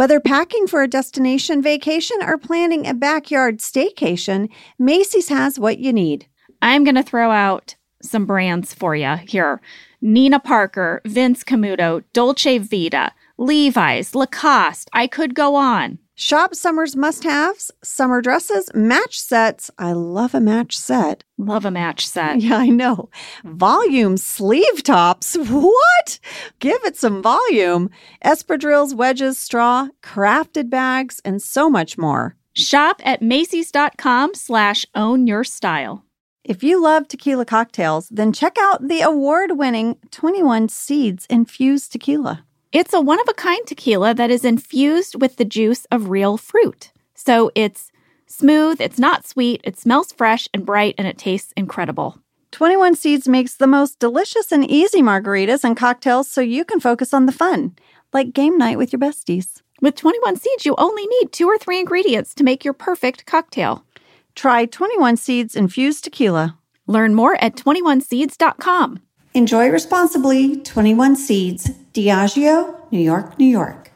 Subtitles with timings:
[0.00, 5.92] Whether packing for a destination vacation or planning a backyard staycation, Macy's has what you
[5.92, 6.26] need.
[6.62, 9.60] I'm going to throw out some brands for you here
[10.00, 14.88] Nina Parker, Vince Camuto, Dolce Vita, Levi's, Lacoste.
[14.94, 15.98] I could go on.
[16.22, 19.70] Shop summer's must haves, summer dresses, match sets.
[19.78, 21.24] I love a match set.
[21.38, 22.42] Love a match set.
[22.42, 23.08] Yeah, I know.
[23.42, 23.54] Mm.
[23.54, 25.34] Volume sleeve tops.
[25.36, 26.20] What?
[26.58, 27.88] Give it some volume.
[28.22, 32.36] Espadrilles, wedges, straw, crafted bags, and so much more.
[32.52, 36.04] Shop at Macy's.com slash own your style.
[36.44, 42.44] If you love tequila cocktails, then check out the award winning 21 Seeds infused tequila.
[42.72, 46.36] It's a one of a kind tequila that is infused with the juice of real
[46.36, 46.92] fruit.
[47.16, 47.90] So it's
[48.28, 52.20] smooth, it's not sweet, it smells fresh and bright, and it tastes incredible.
[52.52, 57.12] 21 Seeds makes the most delicious and easy margaritas and cocktails so you can focus
[57.12, 57.74] on the fun,
[58.12, 59.62] like game night with your besties.
[59.80, 63.84] With 21 Seeds, you only need two or three ingredients to make your perfect cocktail.
[64.36, 66.56] Try 21 Seeds infused tequila.
[66.86, 69.00] Learn more at 21seeds.com.
[69.32, 70.56] Enjoy responsibly.
[70.56, 73.92] 21 Seeds, Diageo, New York, New York.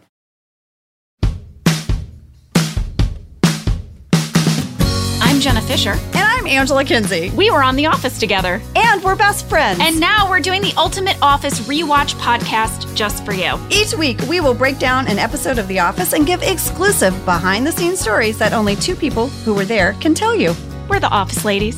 [5.20, 5.90] I'm Jenna Fischer.
[5.92, 7.30] And I'm Angela Kinsey.
[7.30, 8.60] We were on The Office together.
[8.76, 9.80] And we're best friends.
[9.82, 13.58] And now we're doing the Ultimate Office Rewatch podcast just for you.
[13.70, 17.66] Each week, we will break down an episode of The Office and give exclusive behind
[17.66, 20.54] the scenes stories that only two people who were there can tell you.
[20.88, 21.76] We're the Office Ladies.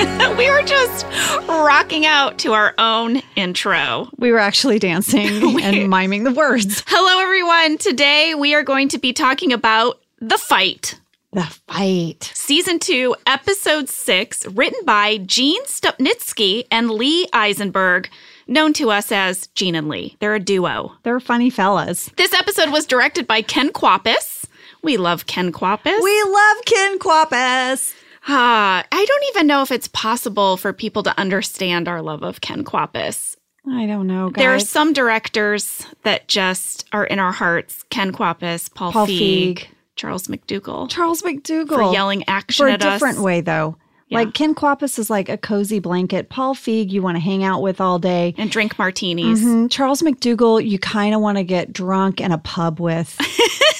[0.38, 1.04] we were just
[1.46, 4.08] rocking out to our own intro.
[4.16, 6.82] We were actually dancing and miming the words.
[6.86, 7.76] Hello, everyone.
[7.76, 10.98] Today we are going to be talking about The Fight.
[11.32, 12.32] The Fight.
[12.34, 18.08] Season 2, Episode 6, written by Gene Stupnitsky and Lee Eisenberg,
[18.46, 20.16] known to us as Gene and Lee.
[20.20, 20.92] They're a duo.
[21.02, 22.10] They're funny fellas.
[22.16, 24.46] This episode was directed by Ken Kwapis.
[24.82, 26.02] We love Ken Kwapis.
[26.02, 27.94] We love Ken Kwapis.
[28.28, 32.40] Ah, I don't even know if it's possible for people to understand our love of
[32.40, 33.36] Ken Kwapis.
[33.70, 34.42] I don't know, guys.
[34.42, 37.84] There are some directors that just are in our hearts.
[37.90, 39.66] Ken Kwapis, Paul, Paul Feig, Feig.
[39.96, 40.88] Charles McDougall.
[40.90, 41.68] Charles McDougall.
[41.88, 42.94] For yelling action For a at us.
[42.94, 43.76] different way, though.
[44.08, 44.18] Yeah.
[44.18, 46.30] Like Ken Kwapis is like a cozy blanket.
[46.30, 48.34] Paul Feig, you want to hang out with all day.
[48.38, 49.40] And drink martinis.
[49.42, 49.70] Mhm.
[49.70, 53.16] Charles McDougall, you kind of want to get drunk in a pub with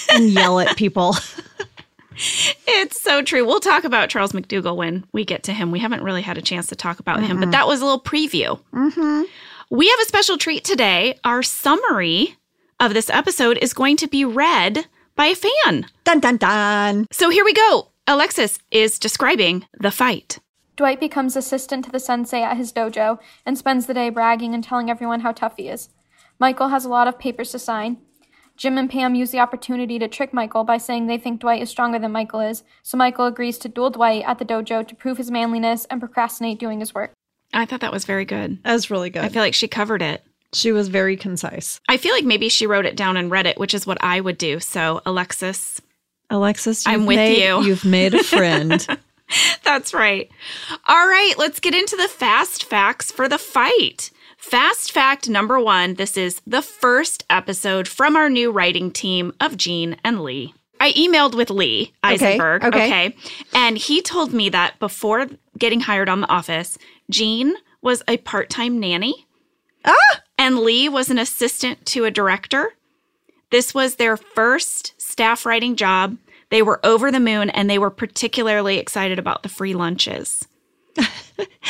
[0.13, 1.17] and yell at people.
[2.67, 3.47] It's so true.
[3.47, 5.71] We'll talk about Charles McDougall when we get to him.
[5.71, 8.01] We haven't really had a chance to talk about him, but that was a little
[8.01, 8.61] preview.
[8.73, 9.23] Mm-hmm.
[9.71, 11.19] We have a special treat today.
[11.25, 12.37] Our summary
[12.79, 14.87] of this episode is going to be read
[15.17, 15.87] by a fan.
[16.05, 17.07] Dun dun dun.
[17.13, 17.89] So here we go.
[18.07, 20.39] Alexis is describing the fight.
[20.77, 24.65] Dwight becomes assistant to the sensei at his dojo and spends the day bragging and
[24.65, 25.91] telling everyone how tough he is.
[26.39, 27.99] Michael has a lot of papers to sign.
[28.61, 31.71] Jim and Pam use the opportunity to trick Michael by saying they think Dwight is
[31.71, 35.17] stronger than Michael is, so Michael agrees to duel Dwight at the dojo to prove
[35.17, 37.15] his manliness and procrastinate doing his work.
[37.55, 38.63] I thought that was very good.
[38.63, 39.25] That was really good.
[39.25, 40.23] I feel like she covered it.
[40.53, 41.81] she was very concise.
[41.89, 44.21] I feel like maybe she wrote it down and read it, which is what I
[44.21, 44.61] would do.
[44.61, 45.81] So, Alexis,
[46.29, 47.63] Alexis, I'm with made- you.
[47.65, 48.87] You've made a friend.
[49.65, 50.29] That's right.
[50.87, 54.11] All right, let's get into the fast facts for the fight.
[54.51, 59.57] Fast fact number one this is the first episode from our new writing team of
[59.57, 60.55] Gene and Lee.
[60.81, 63.15] I emailed with Lee Eisenberg, okay.
[63.55, 66.79] and he told me that before getting hired on The Office,
[67.09, 69.25] Gene was a part time nanny.
[69.85, 70.21] Ah!
[70.37, 72.73] And Lee was an assistant to a director.
[73.53, 76.17] This was their first staff writing job.
[76.49, 80.45] They were over the moon and they were particularly excited about the free lunches.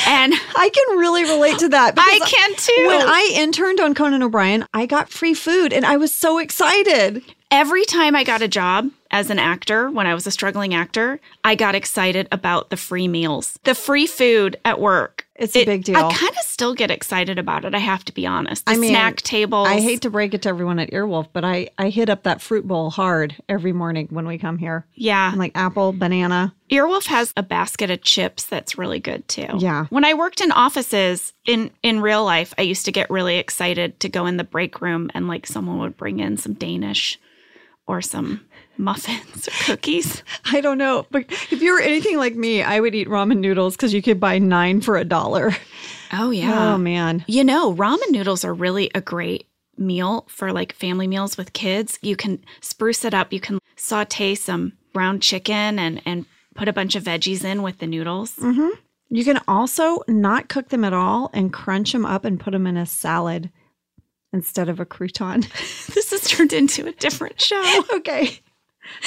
[0.07, 1.95] And I can really relate to that.
[1.97, 2.87] I can too.
[2.87, 7.23] When I interned on Conan O'Brien, I got free food and I was so excited.
[7.51, 11.21] Every time I got a job as an actor, when I was a struggling actor,
[11.45, 15.27] I got excited about the free meals, the free food at work.
[15.35, 15.97] It's a big deal.
[15.97, 17.75] I kind of still get excited about it.
[17.75, 18.67] I have to be honest.
[18.67, 19.69] The I mean, snack tables.
[19.69, 22.43] I hate to break it to everyone at Earwolf, but I, I hit up that
[22.43, 24.85] fruit bowl hard every morning when we come here.
[24.95, 25.31] Yeah.
[25.33, 26.55] I'm like apple, banana.
[26.71, 29.49] Earwolf has a basket of chips that's really good too.
[29.59, 29.87] Yeah.
[29.89, 33.99] When I worked in offices in in real life, I used to get really excited
[34.01, 37.19] to go in the break room and like someone would bring in some Danish
[37.87, 38.43] or some
[38.81, 40.23] muffins or cookies.
[40.53, 41.07] I don't know.
[41.11, 44.19] But if you were anything like me, I would eat ramen noodles because you could
[44.19, 45.53] buy nine for a dollar.
[46.13, 46.75] Oh yeah.
[46.75, 47.25] Oh, man.
[47.29, 49.47] You know, ramen noodles are really a great
[49.79, 51.99] meal for like family meals with kids.
[52.03, 53.33] You can spruce it up.
[53.33, 57.79] You can saute some brown chicken and and put a bunch of veggies in with
[57.79, 58.35] the noodles.
[58.37, 58.71] Mm-hmm.
[59.11, 62.67] You can also not cook them at all and crunch them up and put them
[62.67, 63.51] in a salad.
[64.33, 65.45] instead of a crouton.
[65.95, 67.83] This has turned into a different show.
[67.95, 68.39] okay.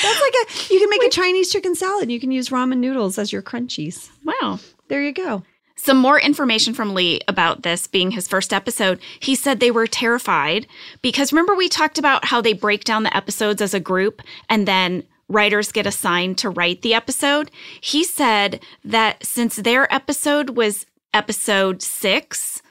[0.02, 2.12] That's like a you can make a Chinese chicken salad.
[2.12, 4.10] You can use ramen noodles as your crunchies.
[4.24, 4.60] Wow.
[4.88, 5.44] There you go.
[5.76, 9.00] Some more information from Lee about this being his first episode.
[9.20, 10.68] He said they were terrified
[11.02, 14.68] because remember we talked about how they break down the episodes as a group and
[14.68, 17.50] then writers get assigned to write the episode.
[17.82, 22.62] He said that since their episode was episode six,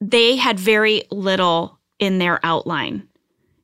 [0.00, 3.06] they had very little in their outline.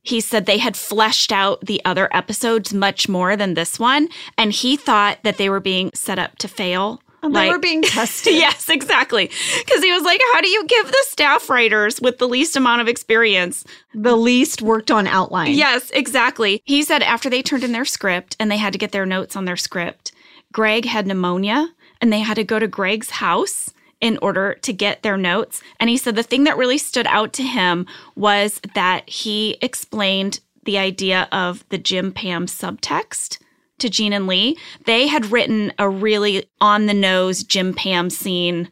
[0.07, 4.09] He said they had fleshed out the other episodes much more than this one,
[4.39, 7.03] and he thought that they were being set up to fail.
[7.23, 8.35] And they were being tested.
[8.37, 9.27] yes, exactly.
[9.59, 12.83] Because he was like, How do you give the staff writers with the least amount
[12.83, 13.65] of experience?
[13.95, 15.55] The least worked on outline.
[15.55, 16.63] Yes, exactly.
[16.65, 19.35] He said after they turned in their script and they had to get their notes
[19.35, 20.13] on their script,
[20.53, 21.71] Greg had pneumonia
[22.01, 25.63] and they had to go to Greg's house in order to get their notes.
[25.81, 30.41] And he said the thing that really stood out to him was that he explained
[30.65, 33.39] the idea of the Jim Pam subtext
[33.79, 34.59] to Gene and Lee.
[34.85, 38.71] They had written a really on the nose Jim Pam scene,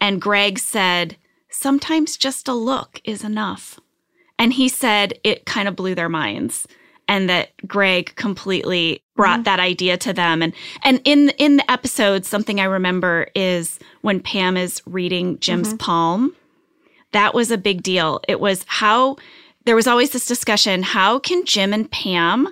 [0.00, 1.16] and Greg said,
[1.50, 3.78] Sometimes just a look is enough.
[4.38, 6.66] And he said it kind of blew their minds
[7.08, 9.44] and that Greg completely brought mm-hmm.
[9.44, 10.42] that idea to them.
[10.42, 15.68] And and in in the episode, something I remember is when Pam is reading Jim's
[15.68, 15.78] mm-hmm.
[15.78, 16.36] palm.
[17.12, 18.20] That was a big deal.
[18.28, 19.16] It was how
[19.64, 22.48] there was always this discussion: how can Jim and Pam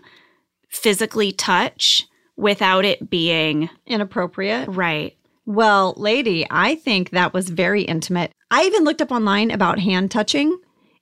[0.69, 2.07] physically touch
[2.37, 4.69] without it being Inappropriate.
[4.69, 5.17] right?
[5.47, 8.33] Well, lady, I think that was very intimate.
[8.51, 10.59] I even looked up online about hand touching,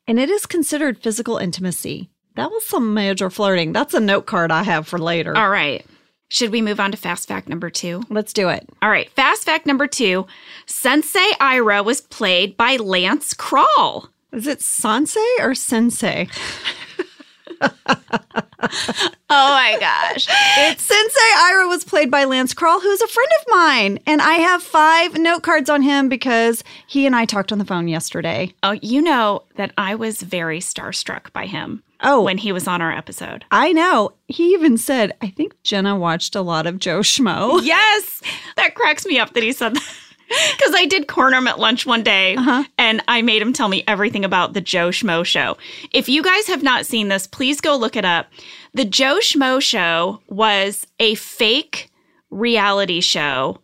[0.07, 2.11] and it is considered physical intimacy.
[2.35, 3.73] That was some major flirting.
[3.73, 5.37] That's a note card I have for later.
[5.37, 5.85] All right.
[6.29, 8.03] Should we move on to fast fact number two?
[8.09, 8.67] Let's do it.
[8.81, 10.27] All right, fast fact number two
[10.65, 14.09] Sensei Ira was played by Lance Krall.
[14.33, 16.29] Is it Sensei or Sensei?
[19.35, 20.27] Oh my gosh.
[20.59, 23.99] It's Sensei Ira was played by Lance Krall, who's a friend of mine.
[24.07, 27.65] And I have five note cards on him because he and I talked on the
[27.65, 28.53] phone yesterday.
[28.63, 32.83] Oh, you know that I was very starstruck by him Oh, when he was on
[32.83, 33.45] our episode.
[33.51, 34.13] I know.
[34.29, 37.61] He even said, I think Jenna watched a lot of Joe Schmo.
[37.73, 38.21] Yes,
[38.57, 39.95] that cracks me up that he said that.
[40.57, 42.65] Because I did corner him at lunch one day uh-huh.
[42.79, 45.59] and I made him tell me everything about the Joe Schmo show.
[45.93, 48.29] If you guys have not seen this, please go look it up.
[48.73, 51.91] The Joe Schmo show was a fake
[52.31, 53.59] reality show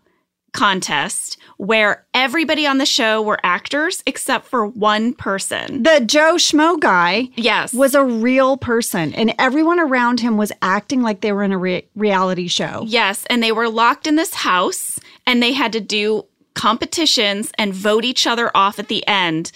[0.52, 5.82] contest where everybody on the show were actors except for one person.
[5.82, 7.72] The Joe Schmo guy Yes.
[7.74, 11.58] was a real person, and everyone around him was acting like they were in a
[11.58, 12.84] re- reality show.
[12.86, 16.24] Yes, and they were locked in this house and they had to do
[16.54, 19.52] competitions and vote each other off at the end.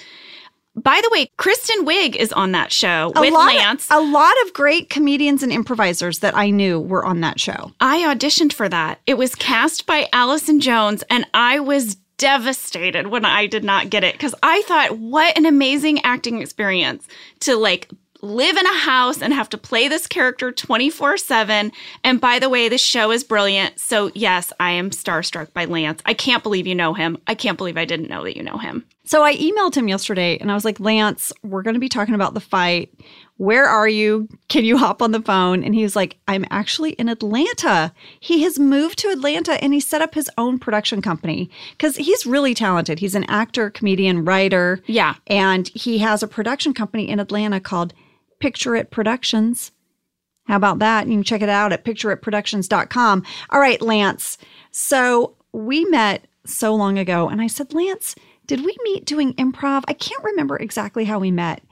[0.74, 3.88] By the way, Kristen Wiig is on that show A with lot, Lance.
[3.90, 7.72] a lot of great comedians and improvisers that I knew were on that show.
[7.80, 9.00] I auditioned for that.
[9.06, 14.04] It was cast by Allison Jones, and I was devastated when I did not get
[14.04, 17.06] it because I thought, what an amazing acting experience
[17.40, 17.90] to like
[18.22, 21.72] live in a house and have to play this character 24 7.
[22.04, 23.78] And by the way, the show is brilliant.
[23.80, 26.00] So, yes, I am starstruck by Lance.
[26.06, 27.18] I can't believe you know him.
[27.26, 28.86] I can't believe I didn't know that you know him.
[29.04, 32.14] So I emailed him yesterday and I was like, Lance, we're going to be talking
[32.14, 32.94] about the fight.
[33.36, 34.28] Where are you?
[34.48, 35.64] Can you hop on the phone?
[35.64, 37.92] And he was like, I'm actually in Atlanta.
[38.20, 42.24] He has moved to Atlanta and he set up his own production company because he's
[42.24, 43.00] really talented.
[43.00, 44.80] He's an actor, comedian, writer.
[44.86, 45.16] Yeah.
[45.26, 47.92] And he has a production company in Atlanta called
[48.42, 49.70] Picture It Productions.
[50.48, 51.06] How about that?
[51.06, 53.24] You can check it out at pictureitproductions.com.
[53.50, 54.36] All right, Lance.
[54.72, 58.16] So we met so long ago, and I said, Lance,
[58.48, 59.84] did we meet doing improv?
[59.86, 61.62] I can't remember exactly how we met.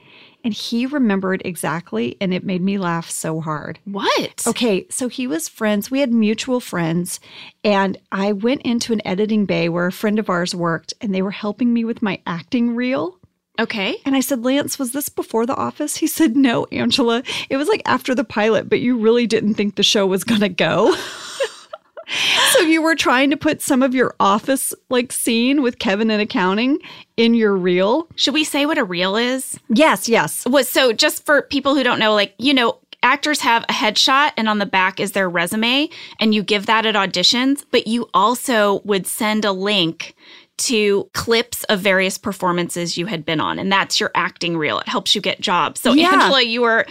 [0.44, 3.80] And he remembered exactly, and it made me laugh so hard.
[3.84, 4.44] What?
[4.46, 5.90] Okay, so he was friends.
[5.90, 7.18] We had mutual friends,
[7.64, 11.20] and I went into an editing bay where a friend of ours worked, and they
[11.20, 13.19] were helping me with my acting reel.
[13.60, 14.00] Okay.
[14.06, 15.96] And I said, Lance, was this before the office?
[15.96, 17.22] He said, No, Angela.
[17.50, 20.40] It was like after the pilot, but you really didn't think the show was going
[20.40, 20.96] to go.
[22.52, 26.20] so you were trying to put some of your office like scene with Kevin in
[26.20, 26.78] accounting
[27.18, 28.08] in your reel?
[28.16, 29.60] Should we say what a reel is?
[29.68, 30.46] Yes, yes.
[30.46, 34.32] was so just for people who don't know, like, you know, actors have a headshot
[34.36, 35.88] and on the back is their resume
[36.18, 40.14] and you give that at auditions, but you also would send a link
[40.60, 44.78] to clips of various performances you had been on and that's your acting reel.
[44.78, 45.80] It helps you get jobs.
[45.80, 46.12] So Yeah.
[46.12, 46.86] Angela, you were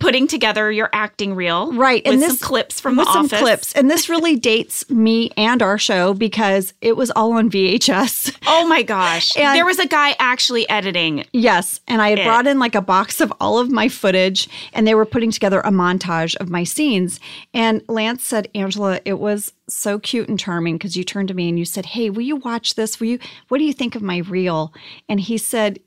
[0.00, 1.72] putting together your acting reel.
[1.72, 3.40] Right, With and some this- clips from with the some office.
[3.40, 3.72] clips.
[3.72, 8.36] And this really dates me and our show because it was all on VHS.
[8.46, 9.36] Oh my gosh.
[9.36, 11.24] And- there was a guy actually editing.
[11.32, 11.80] Yes.
[11.88, 12.24] And I had It.
[12.26, 15.60] brought in like a box of all of my footage and they were putting together
[15.60, 17.18] a montage of my scenes.
[17.52, 21.48] And Lance said, Angela, it was so cute and charming because you turned to me
[21.48, 23.00] and you said, Hey, will you watch this?
[23.00, 24.72] Will you, what do you think of my reel?
[25.08, 25.80] And he said,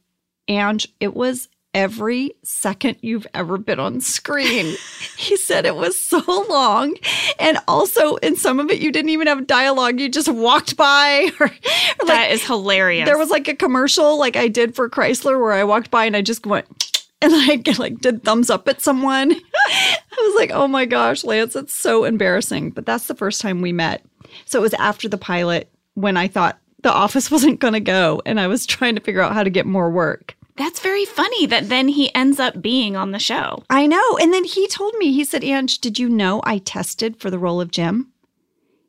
[0.49, 4.75] Ange, it was every second you've ever been on screen.
[5.17, 6.95] he said it was so long.
[7.39, 9.99] And also, in some of it, you didn't even have dialogue.
[9.99, 13.05] You just walked by or, or like That is hilarious.
[13.05, 16.15] there was like a commercial like I did for Chrysler where I walked by and
[16.15, 16.65] I just went
[17.21, 19.31] and I like did thumbs up at someone.
[19.65, 22.71] I was like, oh my gosh, Lance, it's so embarrassing.
[22.71, 24.03] But that's the first time we met.
[24.45, 28.21] So it was after the pilot when I thought the office wasn't going to go
[28.25, 30.35] and I was trying to figure out how to get more work.
[30.61, 33.63] That's very funny that then he ends up being on the show.
[33.71, 34.17] I know.
[34.19, 37.39] And then he told me, he said, Ange, did you know I tested for the
[37.39, 38.11] role of Jim?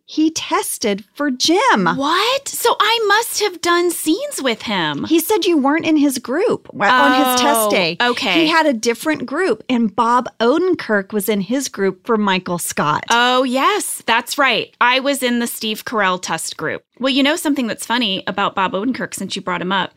[0.04, 1.86] He tested for Jim.
[1.86, 2.46] What?
[2.46, 5.04] So I must have done scenes with him.
[5.04, 7.96] He said you weren't in his group on his oh, test Oh, day.
[8.02, 8.34] okay.
[8.34, 13.04] He had a different group, and Bob Odenkirk was in his group for Michael Scott.
[13.08, 14.76] Oh, yes, that's right.
[14.78, 16.84] I was in the Steve Carell test group.
[16.98, 19.94] Well, you know something that's funny about Bob Odenkirk since you brought him up?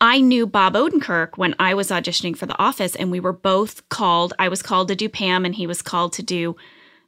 [0.00, 3.88] I knew Bob Odenkirk when I was auditioning for The Office, and we were both
[3.88, 4.34] called.
[4.38, 6.56] I was called to do Pam, and he was called to do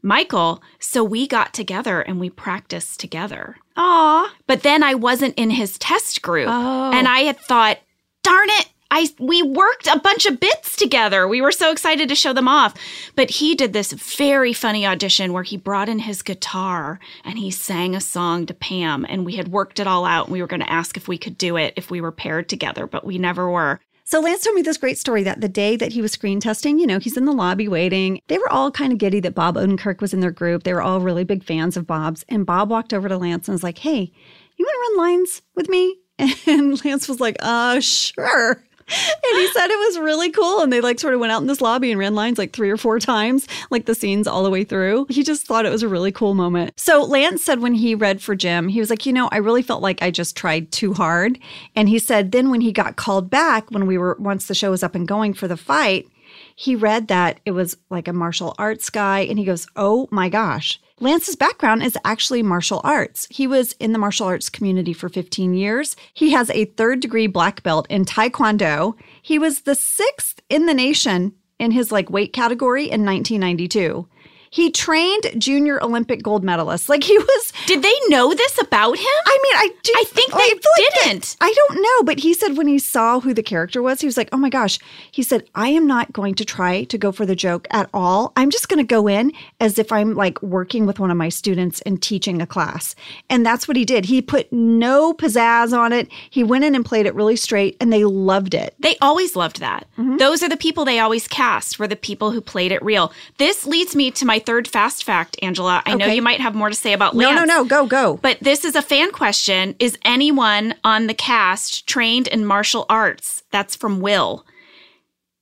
[0.02, 0.62] Michael.
[0.78, 3.56] So we got together and we practiced together.
[3.76, 4.34] Aw.
[4.46, 6.48] But then I wasn't in his test group.
[6.50, 6.90] Oh.
[6.92, 7.78] And I had thought,
[8.22, 11.28] darn it, I we worked a bunch of bits together.
[11.28, 12.74] We were so excited to show them off.
[13.14, 17.50] But he did this very funny audition where he brought in his guitar and he
[17.50, 20.48] sang a song to Pam and we had worked it all out and we were
[20.48, 23.18] going to ask if we could do it if we were paired together, but we
[23.18, 23.80] never were.
[24.04, 26.78] So Lance told me this great story that the day that he was screen testing,
[26.78, 28.22] you know, he's in the lobby waiting.
[28.28, 30.62] They were all kind of giddy that Bob Odenkirk was in their group.
[30.62, 32.24] They were all really big fans of Bob's.
[32.26, 34.10] And Bob walked over to Lance and was like, Hey,
[34.56, 35.98] you want to run lines with me?
[36.46, 38.64] And Lance was like, Uh, sure.
[38.88, 40.62] And he said it was really cool.
[40.62, 42.70] And they like sort of went out in this lobby and ran lines like three
[42.70, 45.06] or four times, like the scenes all the way through.
[45.10, 46.78] He just thought it was a really cool moment.
[46.78, 49.62] So Lance said when he read for Jim, he was like, you know, I really
[49.62, 51.38] felt like I just tried too hard.
[51.74, 54.70] And he said then when he got called back, when we were, once the show
[54.70, 56.08] was up and going for the fight,
[56.54, 60.28] he read that it was like a martial arts guy and he goes, Oh my
[60.28, 60.80] gosh.
[61.00, 63.28] Lance's background is actually martial arts.
[63.30, 65.94] He was in the martial arts community for 15 years.
[66.12, 68.94] He has a third degree black belt in Taekwondo.
[69.22, 74.08] He was the sixth in the nation in his like weight category in 1992.
[74.50, 76.88] He trained junior Olympic gold medalists.
[76.88, 79.04] Like he was Did they know this about him?
[79.26, 79.92] I mean, I do.
[79.96, 81.36] I think they like didn't.
[81.40, 84.16] I don't know, but he said when he saw who the character was, he was
[84.16, 84.78] like, "Oh my gosh!"
[85.10, 88.32] He said, "I am not going to try to go for the joke at all.
[88.36, 91.28] I'm just going to go in as if I'm like working with one of my
[91.28, 92.94] students and teaching a class."
[93.28, 94.04] And that's what he did.
[94.06, 96.08] He put no pizzazz on it.
[96.30, 98.74] He went in and played it really straight, and they loved it.
[98.78, 99.86] They always loved that.
[99.98, 100.16] Mm-hmm.
[100.16, 103.12] Those are the people they always cast, were the people who played it real.
[103.38, 105.82] This leads me to my third fast fact, Angela.
[105.86, 107.34] I know you might have more to say about Lance.
[107.34, 108.18] No, no, no, go, go.
[108.22, 109.74] But this is a fan question.
[109.78, 113.42] Is anyone on the cast trained in martial arts?
[113.50, 114.44] That's from Will.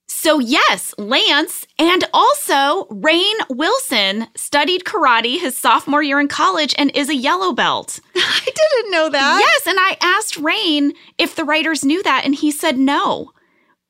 [0.09, 6.91] So, yes, Lance and also Rainn Wilson studied karate his sophomore year in college and
[6.97, 8.01] is a yellow belt.
[8.17, 9.39] I didn't know that.
[9.41, 13.33] Yes, and I asked Rainn if the writers knew that, and he said no.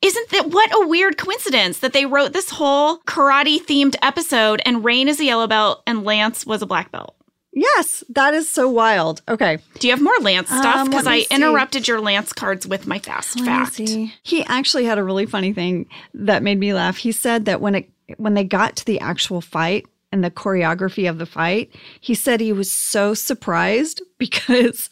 [0.01, 4.83] Isn't that what a weird coincidence that they wrote this whole karate themed episode and
[4.83, 7.15] Rainn is a yellow belt and Lance was a black belt?
[7.51, 9.23] Yes, that is so wild.
[9.27, 9.57] Okay.
[9.79, 10.75] Do you have more Lance stuff?
[10.75, 11.35] Um, Because let me I see.
[11.35, 13.77] interrupted your Lance cards with my fast Let fact.
[14.21, 16.97] He actually had a really funny thing that made me laugh.
[16.97, 21.09] He said that when it when they got to the actual fight and the choreography
[21.09, 24.91] of the fight, he said he was so surprised because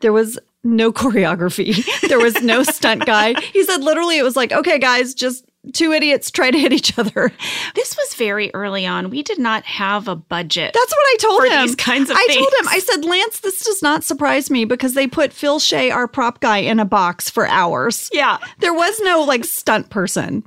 [0.00, 1.84] there was no choreography.
[2.08, 3.38] there was no stunt guy.
[3.40, 6.98] He said literally it was like, "Okay guys, just two idiots try to hit each
[6.98, 7.32] other."
[7.74, 9.10] This was very early on.
[9.10, 10.72] We did not have a budget.
[10.74, 11.66] That's what I told For him.
[11.66, 14.94] these kinds of I told him, I said, Lance, this does not surprise me because
[14.94, 18.10] they put Phil Shea, our prop guy, in a box for hours.
[18.12, 18.38] yeah.
[18.58, 20.44] There was no like stunt person.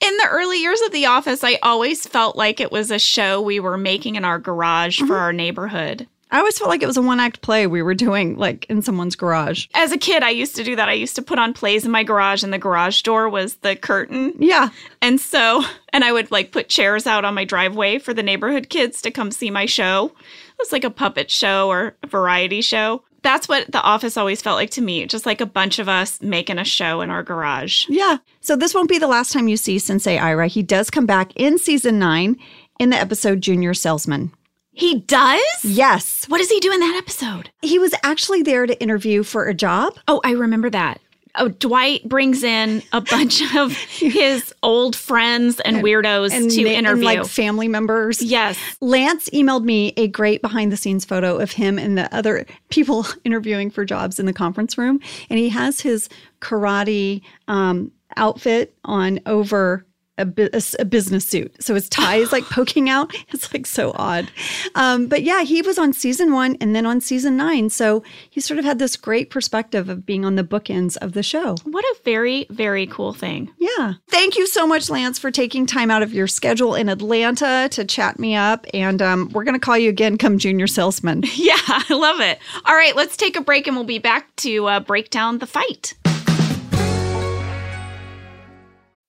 [0.00, 3.40] In the early years of The Office, I always felt like it was a show
[3.42, 5.08] we were making in our garage Mm-hmm.
[5.08, 6.06] for our neighborhood.
[6.30, 8.82] I always felt like it was a one act play we were doing like in
[8.82, 9.66] someone's garage.
[9.74, 10.88] As a kid, I used to do that.
[10.88, 13.76] I used to put on plays in my garage, and the garage door was the
[13.76, 14.34] curtain.
[14.38, 14.70] Yeah.
[15.00, 18.68] And so, and I would like put chairs out on my driveway for the neighborhood
[18.68, 20.06] kids to come see my show.
[20.06, 23.02] It was like a puppet show or a variety show.
[23.22, 25.04] That's what the office always felt like to me.
[25.06, 27.84] Just like a bunch of us making a show in our garage.
[27.88, 28.18] Yeah.
[28.40, 30.46] So this won't be the last time you see Sensei Ira.
[30.46, 32.36] He does come back in season nine
[32.78, 34.32] in the episode Junior Salesman.
[34.76, 35.40] He does?
[35.64, 36.26] Yes.
[36.28, 37.50] What does he do in that episode?
[37.62, 39.94] He was actually there to interview for a job.
[40.06, 41.00] Oh, I remember that.
[41.38, 47.08] Oh, Dwight brings in a bunch of his old friends and, weirdos to na- interview.
[47.08, 48.20] And like family members.
[48.20, 48.58] yes.
[48.82, 53.06] Lance emailed me a great behind the scenes photo of him and the other people
[53.24, 55.00] interviewing for jobs in the conference room.
[55.30, 59.85] And he has his karate um, outfit on over
[60.18, 61.54] a, bu- a business suit.
[61.62, 63.14] So his tie is like poking out.
[63.30, 64.30] It's like so odd.
[64.74, 67.70] Um, but yeah, he was on season one and then on season nine.
[67.70, 71.22] So he sort of had this great perspective of being on the bookends of the
[71.22, 71.56] show.
[71.64, 73.50] What a very, very cool thing.
[73.58, 73.94] Yeah.
[74.08, 77.84] Thank you so much, Lance, for taking time out of your schedule in Atlanta to
[77.84, 78.66] chat me up.
[78.72, 81.22] And um, we're going to call you again come junior salesman.
[81.36, 82.38] Yeah, I love it.
[82.64, 85.46] All right, let's take a break and we'll be back to uh, break down the
[85.46, 85.94] fight.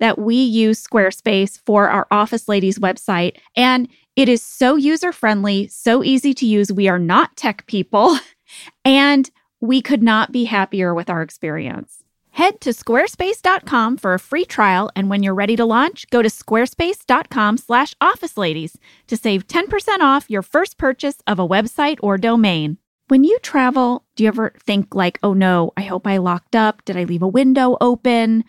[0.00, 5.68] that we use Squarespace for our Office Ladies website, and it is so user friendly,
[5.68, 6.72] so easy to use.
[6.72, 8.18] We are not tech people,
[8.84, 9.30] and
[9.60, 12.02] we could not be happier with our experience.
[12.30, 16.28] Head to squarespace.com for a free trial, and when you're ready to launch, go to
[16.28, 22.78] squarespace.com/slash office ladies to save 10% off your first purchase of a website or domain.
[23.08, 26.84] When you travel, do you ever think like, oh no, I hope I locked up?
[26.84, 28.44] Did I leave a window open?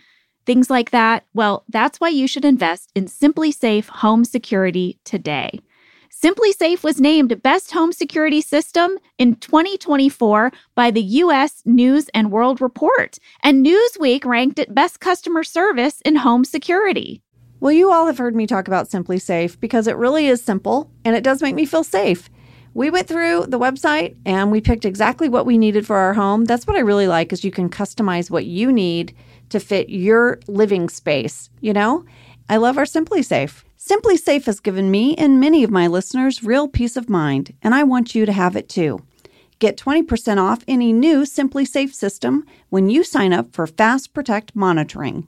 [0.45, 1.25] Things like that.
[1.33, 5.59] Well, that's why you should invest in SimpliSafe Home Security today.
[6.11, 12.59] SimpliSafe was named Best Home Security System in 2024 by the US News and World
[12.59, 17.21] Report, and Newsweek ranked it Best Customer Service in Home Security.
[17.61, 21.15] Well, you all have heard me talk about SimpliSafe because it really is simple and
[21.15, 22.29] it does make me feel safe.
[22.73, 26.45] We went through the website and we picked exactly what we needed for our home.
[26.45, 29.13] That's what I really like is you can customize what you need
[29.49, 32.05] to fit your living space, you know?
[32.49, 33.63] I love our SimpliSafe.
[33.77, 37.73] Simply Safe has given me and many of my listeners real peace of mind, and
[37.73, 39.03] I want you to have it too.
[39.59, 45.27] Get 20% off any new SimpliSafe system when you sign up for Fast Protect monitoring.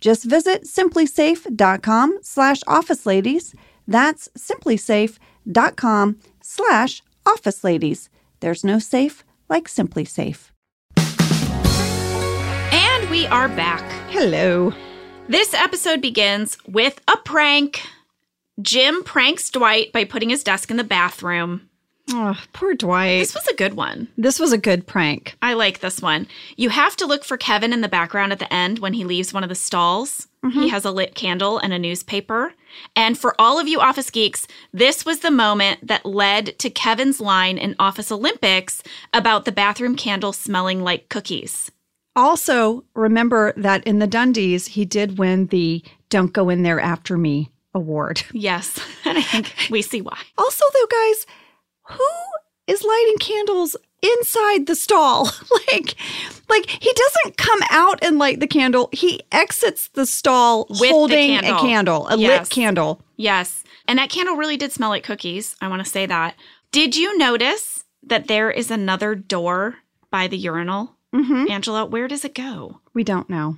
[0.00, 3.54] Just visit simplisafe.com slash office ladies.
[3.86, 8.10] That's simplisafe.com slash office ladies.
[8.40, 10.50] There's no safe like SimpliSafe.
[13.10, 13.82] We are back.
[14.10, 14.74] Hello.
[15.28, 17.80] This episode begins with a prank.
[18.60, 21.70] Jim pranks Dwight by putting his desk in the bathroom.
[22.10, 23.20] Oh, poor Dwight.
[23.20, 24.08] This was a good one.
[24.18, 25.38] This was a good prank.
[25.40, 26.26] I like this one.
[26.56, 29.32] You have to look for Kevin in the background at the end when he leaves
[29.32, 30.28] one of the stalls.
[30.42, 30.66] He mm-hmm.
[30.68, 32.52] has a lit candle and a newspaper.
[32.94, 37.22] And for all of you Office geeks, this was the moment that led to Kevin's
[37.22, 38.82] line in Office Olympics
[39.14, 41.70] about the bathroom candle smelling like cookies.
[42.18, 47.16] Also, remember that in the Dundies, he did win the Don't Go In There After
[47.16, 48.22] Me award.
[48.32, 50.18] Yes, and I think we see why.
[50.36, 51.26] Also, though, guys,
[51.90, 52.04] who
[52.66, 55.24] is lighting candles inside the stall?
[55.72, 55.94] like,
[56.48, 58.88] like he doesn't come out and light the candle.
[58.92, 61.56] He exits the stall the holding candle.
[61.56, 62.40] a candle, a Yes.
[62.40, 63.00] lit candle.
[63.16, 63.64] Yes.
[63.86, 65.56] And that candle really did smell like cookies.
[65.60, 66.34] I want to say that.
[66.72, 69.76] Did you notice that there is another door
[70.10, 70.96] by the urinal?
[71.14, 71.50] Mm-hmm.
[71.50, 72.80] Angela, where does it go?
[72.94, 73.56] We don't know.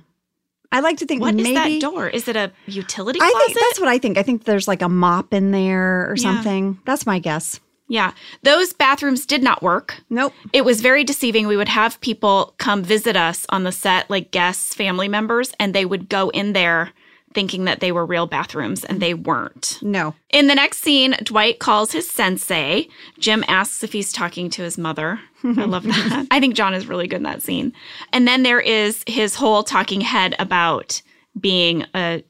[0.71, 2.07] I like to think What is maybe that door?
[2.07, 3.45] Is it a utility I closet?
[3.47, 4.17] think that's what I think.
[4.17, 6.21] I think there's like a mop in there or Yeah.
[6.21, 6.79] something.
[6.85, 7.59] That's my guess.
[7.89, 8.13] yeah.
[8.43, 10.01] Those bathrooms did not work.
[10.09, 10.33] Nope.
[10.53, 11.45] It was very deceiving.
[11.45, 15.73] We would have people come visit us on the set, like guests, family members, and
[15.75, 16.93] they would go in there
[17.33, 19.79] thinking that they were real bathrooms and they weren't.
[19.81, 20.15] No.
[20.31, 22.87] In the next scene, Dwight calls his sensei.
[23.19, 25.19] Jim asks if he's talking to his mother.
[25.43, 26.27] I love that.
[26.31, 27.73] I think John is really good in that scene.
[28.13, 31.01] And then there is his whole talking head about
[31.39, 32.23] being a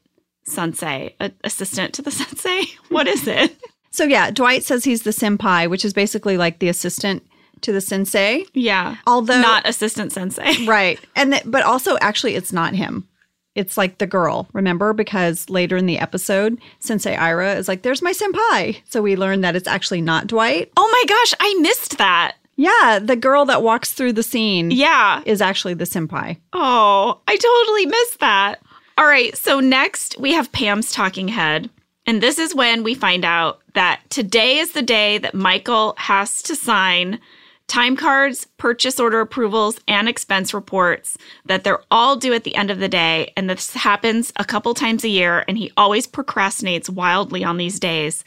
[0.44, 2.62] sensei, a assistant to the sensei.
[2.88, 3.56] What is it?
[3.90, 7.22] So yeah, Dwight says he's the senpai, which is basically like the assistant
[7.60, 8.44] to the sensei.
[8.54, 8.96] Yeah.
[9.06, 10.64] Although Not assistant sensei.
[10.66, 13.06] right, and th- but also actually it's not him.
[13.54, 14.92] It's like the girl, remember?
[14.92, 19.42] Because later in the episode, Sensei Ira is like, "There's my senpai." So we learn
[19.42, 20.70] that it's actually not Dwight.
[20.76, 22.36] Oh my gosh, I missed that.
[22.56, 25.22] Yeah, the girl that walks through the scene Yeah.
[25.26, 26.38] is actually the senpai.
[26.52, 28.60] Oh, I totally missed that.
[28.98, 31.70] All right, so next we have Pam's talking head.
[32.06, 36.42] And this is when we find out that today is the day that Michael has
[36.42, 37.18] to sign
[37.66, 42.70] time cards, purchase order approvals, and expense reports, that they're all due at the end
[42.70, 43.32] of the day.
[43.36, 47.80] And this happens a couple times a year, and he always procrastinates wildly on these
[47.80, 48.24] days.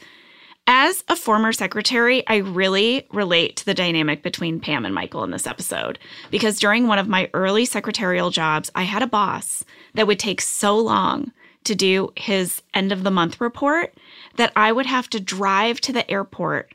[0.68, 5.30] As a former secretary, I really relate to the dynamic between Pam and Michael in
[5.30, 5.96] this episode
[6.32, 10.40] because during one of my early secretarial jobs, I had a boss that would take
[10.40, 11.30] so long
[11.62, 13.94] to do his end of the month report
[14.36, 16.72] that I would have to drive to the airport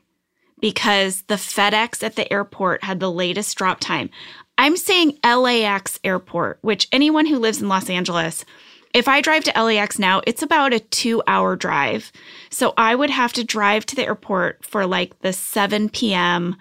[0.62, 4.10] because the FedEx at the airport had the latest drop time.
[4.58, 8.46] I'm saying LAX airport, which anyone who lives in Los Angeles,
[8.94, 12.12] if I drive to LAX now, it's about a two hour drive.
[12.50, 16.56] So I would have to drive to the airport for like the 7 p.m.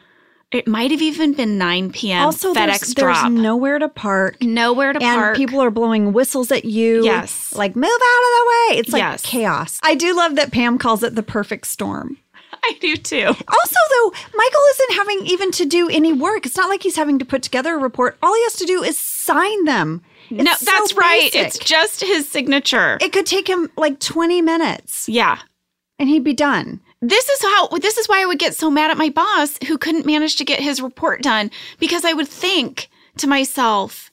[0.53, 2.25] It might have even been 9 p.m.
[2.25, 3.23] Also, FedEx there's, drop.
[3.29, 4.43] there's nowhere to park.
[4.43, 5.37] Nowhere to and park.
[5.37, 7.05] people are blowing whistles at you.
[7.05, 7.53] Yes.
[7.55, 8.79] Like, move out of the way.
[8.81, 9.23] It's like Yes.
[9.23, 9.79] chaos.
[9.85, 12.17] I do love that Pam calls it the perfect storm.
[12.65, 13.27] I do too.
[13.27, 16.47] Also, though, Michael isn't having even to do any work.
[16.47, 18.19] It's not like he's having to put together a report.
[18.23, 20.03] All he has to do is sign them.
[20.31, 21.33] It's no, so that's right.
[21.33, 21.47] basic.
[21.47, 22.99] It's just his signature.
[23.01, 25.39] it could take him like 20 minutes yeah.
[25.99, 26.81] and he'd be done.
[27.03, 29.79] This is how this is why I would get so mad at my boss who
[29.79, 34.11] couldn't manage to get his report done because I would think to myself,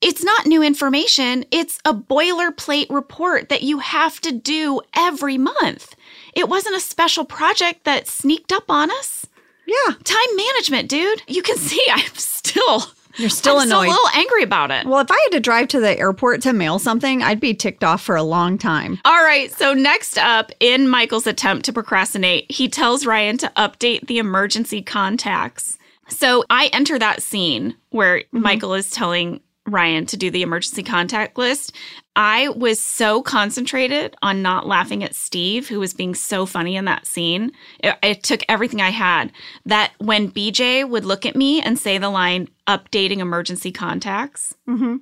[0.00, 1.44] it's not new information.
[1.50, 5.95] It's a boilerplate report that you have to do every month.
[6.36, 9.26] It wasn't a special project that sneaked up on us.
[9.66, 9.94] Yeah.
[10.04, 11.22] Time management, dude.
[11.26, 12.84] You can see I'm still
[13.16, 13.86] You're still I'm annoyed.
[13.86, 14.86] a little angry about it.
[14.86, 17.82] well, if I had to drive to the airport to mail something, I'd be ticked
[17.82, 19.00] off for a long time.
[19.06, 24.06] All right, so next up, in Michael's attempt to procrastinate, he tells Ryan to update
[24.06, 25.78] the emergency contacts.
[26.08, 28.42] So I enter that scene where mm-hmm.
[28.42, 31.74] Michael is telling Ryan to do the emergency contact list.
[32.16, 36.86] I was so concentrated on not laughing at Steve, who was being so funny in
[36.86, 37.52] that scene.
[37.80, 39.30] It, it took everything I had
[39.66, 44.96] that when BJ would look at me and say the line, updating emergency contacts, mm-hmm.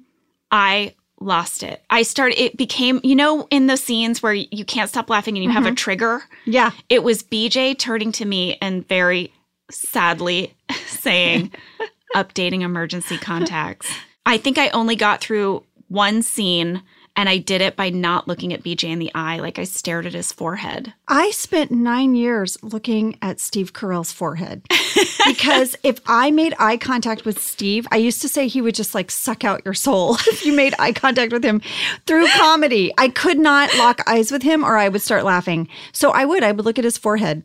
[0.50, 1.84] I lost it.
[1.88, 5.44] I started, it became, you know, in the scenes where you can't stop laughing and
[5.44, 5.76] you have a mm-hmm.
[5.76, 6.24] trigger.
[6.44, 6.72] Yeah.
[6.88, 9.32] It was BJ turning to me and very
[9.70, 10.54] sadly
[10.86, 11.52] saying,
[12.16, 13.88] updating emergency contacts.
[14.26, 16.82] I think I only got through one scene
[17.16, 19.38] and I did it by not looking at BJ in the eye.
[19.38, 20.92] Like I stared at his forehead.
[21.06, 24.62] I spent nine years looking at Steve Carell's forehead
[25.26, 28.94] because if I made eye contact with Steve, I used to say he would just
[28.94, 31.60] like suck out your soul if you made eye contact with him
[32.06, 32.92] through comedy.
[32.98, 35.68] I could not lock eyes with him or I would start laughing.
[35.92, 37.42] So I would, I would look at his forehead.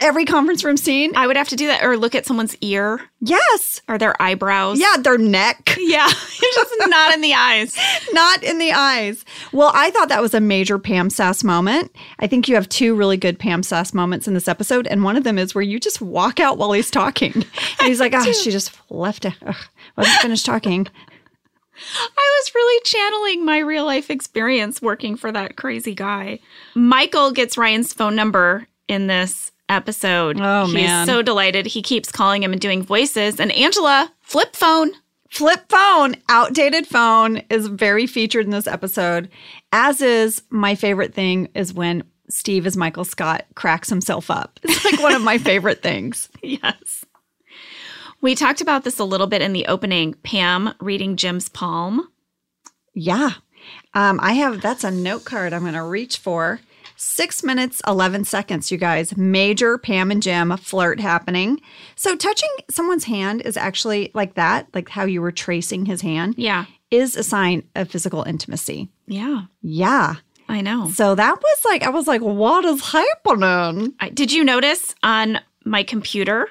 [0.00, 1.12] Every conference room scene.
[1.16, 3.80] I would have to do that or look at someone's ear Yes.
[3.88, 4.78] or their eyebrows.
[4.78, 6.06] Yeah, their neck, Yeah.
[6.08, 7.76] just not in the eyes.
[8.12, 9.24] not in the eyes.
[9.52, 11.90] Well, I thought that was a major Pam Sass moment.
[12.20, 14.86] I think you have two really good Pam Sass moments in this episode.
[14.86, 17.32] And one of them is where you just walk out while he's talking.
[17.34, 19.26] And he's like, oh, she just left.
[19.26, 19.56] Ugh,
[19.96, 20.86] wasn't finished talking.
[21.76, 26.38] I was really channeling my real life experience working for that crazy guy.
[26.74, 30.38] Michael gets Ryan's phone number in this episode.
[30.40, 31.06] Oh, He's man.
[31.06, 31.66] so delighted.
[31.66, 33.40] He keeps calling him and doing voices.
[33.40, 34.92] And Angela, flip phone.
[35.30, 39.28] Flip phone, outdated phone is very featured in this episode.
[39.72, 44.58] As is my favorite thing is when Steve as Michael Scott cracks himself up.
[44.62, 46.30] It's like one of my favorite things.
[46.42, 47.04] Yes.
[48.20, 50.14] We talked about this a little bit in the opening.
[50.22, 52.08] Pam reading Jim's palm.
[52.94, 53.30] Yeah.
[53.94, 56.60] Um, I have that's a note card I'm going to reach for.
[57.00, 59.16] Six minutes, 11 seconds, you guys.
[59.16, 61.60] Major Pam and Jim flirt happening.
[61.94, 66.34] So, touching someone's hand is actually like that, like how you were tracing his hand.
[66.36, 66.64] Yeah.
[66.90, 68.88] is a sign of physical intimacy.
[69.06, 70.16] Yeah, Yeah.
[70.48, 70.90] I know.
[70.90, 73.94] So that was like, I was like, what is happening?
[74.00, 76.48] I, did you notice on my computer?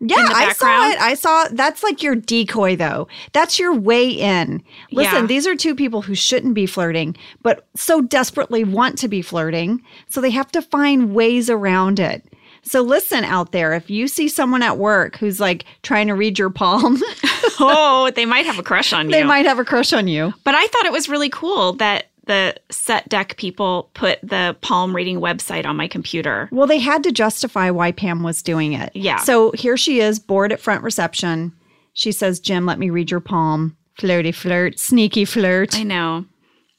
[0.00, 1.00] Yeah, I saw it.
[1.00, 3.08] I saw that's like your decoy, though.
[3.32, 4.62] That's your way in.
[4.92, 5.26] Listen, Yeah.
[5.26, 9.80] these are two people who shouldn't be flirting, but so desperately want to be flirting.
[10.10, 12.24] So they have to find ways around it.
[12.62, 16.38] So listen out there, if you see someone at work who's like trying to read
[16.38, 16.98] your palm,
[17.60, 19.12] oh, they might have a crush on you.
[19.12, 20.32] they might have a crush on you.
[20.44, 24.94] But I thought it was really cool that the set deck people put the palm
[24.96, 26.48] reading website on my computer.
[26.52, 28.90] Well, they had to justify why Pam was doing it.
[28.94, 29.18] Yeah.
[29.18, 31.52] So here she is, bored at front reception.
[31.92, 33.76] She says, Jim, let me read your palm.
[33.98, 35.76] Flirty flirt, sneaky flirt.
[35.76, 36.24] I know.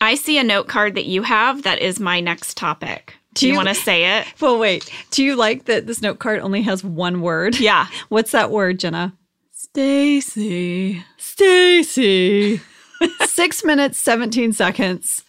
[0.02, 3.14] I see a note card that you have that is my next topic.
[3.36, 4.28] Do, Do you, you- want to say it?
[4.42, 4.90] Well, wait.
[5.12, 7.60] Do you like that this note card only has one word?
[7.60, 7.88] Yeah.
[8.10, 9.14] What's that word, Jenna?
[9.52, 11.04] Stacy.
[11.18, 12.62] Stacy.
[13.26, 15.25] Six minutes, 17 seconds.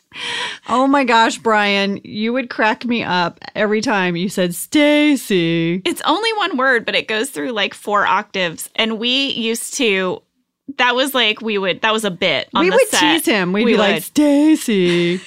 [0.68, 5.82] Oh my gosh, Brian, you would crack me up every time you said Stacy.
[5.84, 8.68] It's only one word, but it goes through like four octaves.
[8.74, 10.22] And we used to,
[10.78, 12.48] that was like, we would, that was a bit.
[12.54, 13.00] On We the would set.
[13.00, 13.52] tease him.
[13.52, 14.02] We'd We be like.
[14.02, 15.20] Stacy.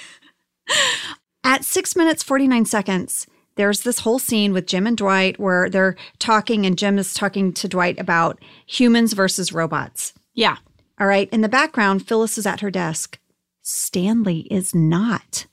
[1.43, 3.25] At six minutes, 49 seconds,
[3.56, 7.54] there's this whole scene with Jim and Dwight where they're talking, and Jim is talking
[7.54, 10.13] to Dwight about humans versus robots.
[10.34, 10.58] Yeah.
[10.99, 11.30] All right.
[11.32, 13.17] In the background, Phyllis is at her desk.
[13.61, 15.45] Stanley is not.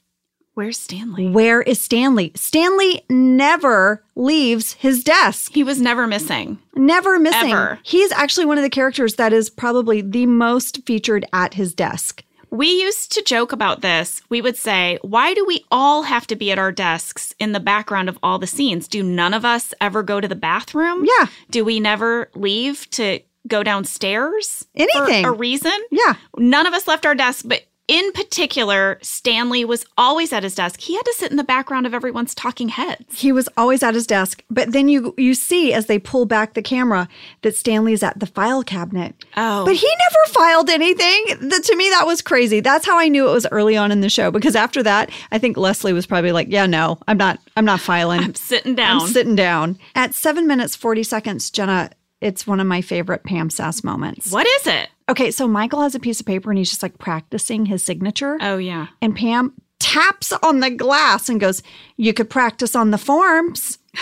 [0.55, 1.29] Where's Stanley?
[1.29, 2.33] Where is Stanley?
[2.35, 6.59] Stanley never leaves his desk, He was never missing.
[6.75, 7.53] never missing.
[7.53, 7.79] Ever.
[7.83, 12.23] He's actually one of the characters that is probably the most featured at his desk.
[12.49, 14.23] We used to joke about this.
[14.31, 17.61] We would say, why do we all have to be at our desks in the
[17.61, 18.89] background of all the scenes?
[18.89, 21.05] Do none of us ever go to the bathroom?
[21.05, 21.27] Yeah.
[21.51, 24.65] Do we never leave to go downstairs?
[24.75, 25.25] Anything.
[25.25, 25.73] For a reason?
[25.91, 26.15] Yeah.
[26.39, 30.81] None of us left our desk, but in particular, Stanley was always at his desk.
[30.81, 33.21] He had to sit in the background of everyone's talking heads.
[33.21, 36.55] He was always at his desk, but then you you see as they pull back
[36.55, 37.09] the camera
[37.43, 39.15] that Stanley's at the file cabinet.
[39.37, 39.65] Oh.
[39.65, 41.49] But he never filed anything.
[41.49, 42.59] That to me that was crazy.
[42.61, 45.39] That's how I knew it was early on in the show because after that, I
[45.39, 48.21] think Leslie was probably like, "Yeah, no, I'm not I'm not filing.
[48.21, 49.03] I'm sitting down.
[49.03, 53.49] I'm sitting down." At 7 minutes 40 seconds, Jenna, it's one of my favorite Pam
[53.51, 54.33] Sass moments.
[54.33, 54.89] what is it?
[55.09, 58.39] Okay, so Michael has a piece of paper and he's just like practicing his signature.
[58.41, 58.89] Oh, yeah.
[59.01, 61.63] And Pam taps on the glass and goes,
[61.97, 63.79] You could practice on the forms.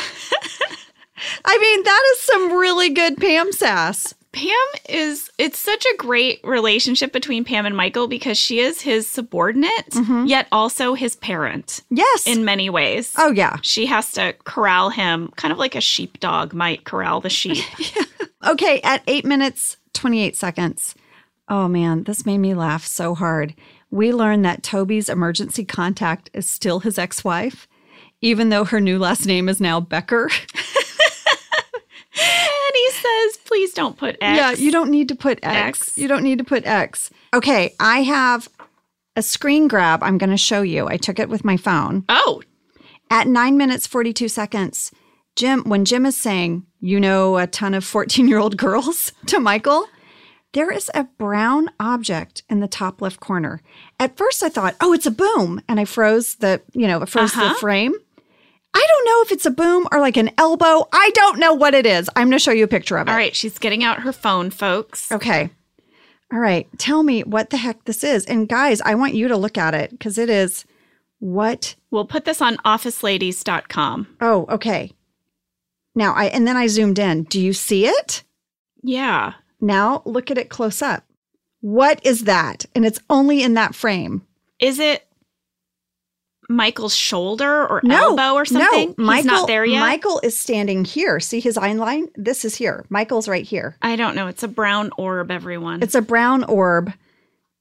[1.45, 4.15] I mean, that is some really good Pam sass.
[4.33, 4.53] Pam
[4.89, 9.91] is, it's such a great relationship between Pam and Michael because she is his subordinate,
[9.91, 10.27] mm-hmm.
[10.27, 12.27] yet also his parent Yes.
[12.27, 13.13] in many ways.
[13.17, 13.59] oh, yeah.
[13.63, 17.65] She has to corral him, kind of like a sheepdog might corral the sheep.
[18.47, 20.95] Okay, at eight minutes, 28 seconds.
[21.49, 23.55] Oh, man, this made me laugh so hard.
[23.91, 27.69] We learned that Toby's emergency contact is still his ex wife,
[28.21, 30.25] even though her new last name is now Becker.
[32.17, 34.37] and he says, please don't put X.
[34.39, 35.81] Yeah, you don't need to put X.
[35.89, 35.99] X.
[35.99, 37.11] You don't need to put X.
[37.33, 38.49] Okay, I have
[39.17, 40.89] a screen grab I'm going to show you.
[40.89, 42.05] I took it with my phone.
[42.09, 42.43] Oh,
[43.11, 44.91] At nine minutes, 42 seconds,
[45.37, 49.41] Jim, when Jim is saying, you know, a ton of 14 year old girls to
[49.41, 49.87] Michael,
[50.53, 53.61] there is a brown object in the top left corner.
[53.99, 55.61] At first, I thought, oh, it's a boom.
[55.69, 57.55] And I froze the, you know, I froze the Uh-huh.
[57.59, 57.95] frame.
[58.77, 60.87] I don't know if it's a boom or like an elbow.
[60.93, 62.11] I don't know what it is.
[62.17, 63.11] I'm going to show you a picture of it.
[63.11, 63.35] all right.
[63.35, 65.11] She's getting out her phone, folks.
[65.13, 65.51] Okay.
[66.33, 66.67] All right.
[66.79, 68.25] Tell me what the heck this is.
[68.27, 70.65] And guys, I want you to look at it because it is
[71.21, 71.77] what?
[71.93, 74.17] We'll put this on officeladies.com.
[74.21, 74.93] Oh, okay.
[75.95, 77.25] Now I, and then I zoomed in.
[77.25, 78.23] Do you see it?
[78.83, 79.35] Yeah.
[79.61, 81.05] Now look at it close up.
[81.61, 82.67] What is that?
[82.75, 84.23] And it's only in that frame.
[84.59, 85.07] Is it
[86.49, 88.95] Michael's shoulder or No, elbow or something?
[88.99, 89.81] No, Michael, He's not there yet.
[89.81, 91.19] Michael is standing here.
[91.21, 92.09] See his eye line?
[92.17, 92.85] This is here.
[92.91, 93.77] Michael's right here.
[93.81, 94.27] I don't know.
[94.27, 95.83] It's a brown orb, everyone.
[95.83, 96.93] It's a brown orb,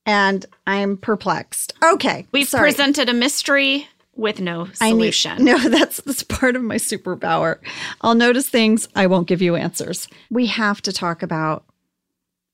[0.05, 1.73] and I'm perplexed.
[1.81, 2.69] Okay, We've sorry.
[2.71, 5.43] presented a mystery with no I need- solution.
[5.45, 7.57] no, that's that's part of my superpower.
[8.01, 8.87] I'll notice things.
[8.95, 10.07] I won't give you answers.
[10.29, 11.65] We have to talk about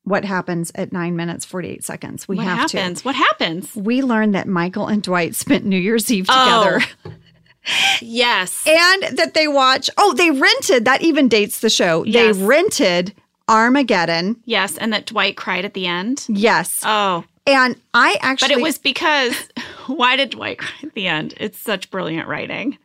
[0.03, 2.27] what happens at nine minutes forty eight seconds.
[2.27, 3.03] We what have happens?
[3.05, 3.73] What happens?
[3.73, 3.79] to.
[3.81, 7.11] We learned that Michael and Dwight spent New Year's Eve together, Oh.
[8.01, 8.65] Yes.
[8.65, 9.89] and that they watch.
[9.97, 10.85] Oh, they rented.
[10.85, 12.03] That even dates the show.
[12.05, 12.37] Yes.
[12.37, 13.13] They rented
[13.47, 14.37] Armageddon.
[14.45, 14.77] yes.
[14.77, 16.25] And that Dwight cried at the end.
[16.29, 17.25] Yes, Oh.
[17.47, 18.49] And I actually.
[18.49, 19.35] But it was because
[19.87, 21.33] why did Dwight cry at the end?
[21.37, 22.77] It's such brilliant writing.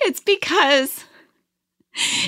[0.00, 1.04] It's because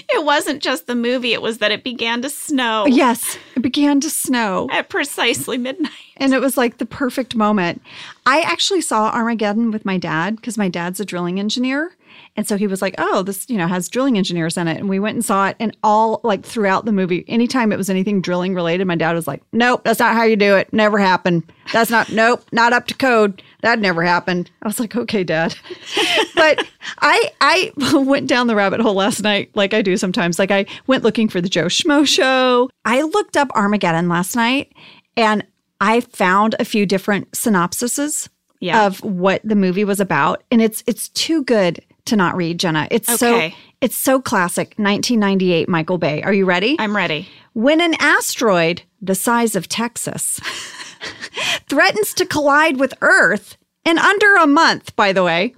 [0.09, 4.01] It wasn't just the movie, it was that it began to snow Yes, it began
[4.01, 4.69] to snow.
[4.73, 5.93] at precisely midnight.
[6.17, 7.81] And it was like the perfect moment.
[8.27, 11.93] I actually saw Armageddon with my dad because my dad's a drilling engineer.
[12.37, 14.77] And so he was like, oh, this, you know, has drilling engineers in it.
[14.79, 15.57] And we went and saw it.
[15.61, 19.27] And all like throughout the movie, anytime it was anything drilling related, my dad was
[19.27, 20.73] like, nope, that's not how you do it.
[20.73, 21.51] Never happened.
[21.73, 23.43] That's not, nope, not up to code.
[23.63, 24.51] That never happened.
[24.63, 25.55] I was like, okay, dad.
[26.35, 26.67] but
[27.01, 27.73] I, I
[28.07, 30.39] went down the rabbit hole last night, like I do sometimes.
[30.39, 32.71] Like I went looking for the Joe Schmo show.
[32.85, 34.73] I looked up Armageddon last night
[35.17, 35.45] and
[35.81, 38.29] I found a few different synopsises
[38.61, 38.87] Yeah.
[38.87, 42.87] of what the movie was about, and it's it's too good to not read, Jenna.
[42.91, 43.51] It's Okay.
[43.51, 44.75] so it's so classic.
[44.77, 46.23] 1998, Michael Bay.
[46.23, 46.77] Are you ready?
[46.79, 47.27] I'm ready.
[47.55, 50.39] when an asteroid the size of Texas
[51.69, 55.55] threatens to collide with Earth in under a month, by the way,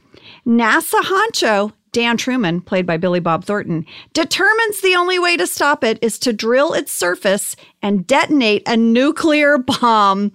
[0.47, 3.85] NASA honcho Dan Truman, played by Billy Bob Thornton,
[4.15, 8.79] determines the only way to stop it is to drill its surface and detonate a
[8.79, 10.33] nuclear bomb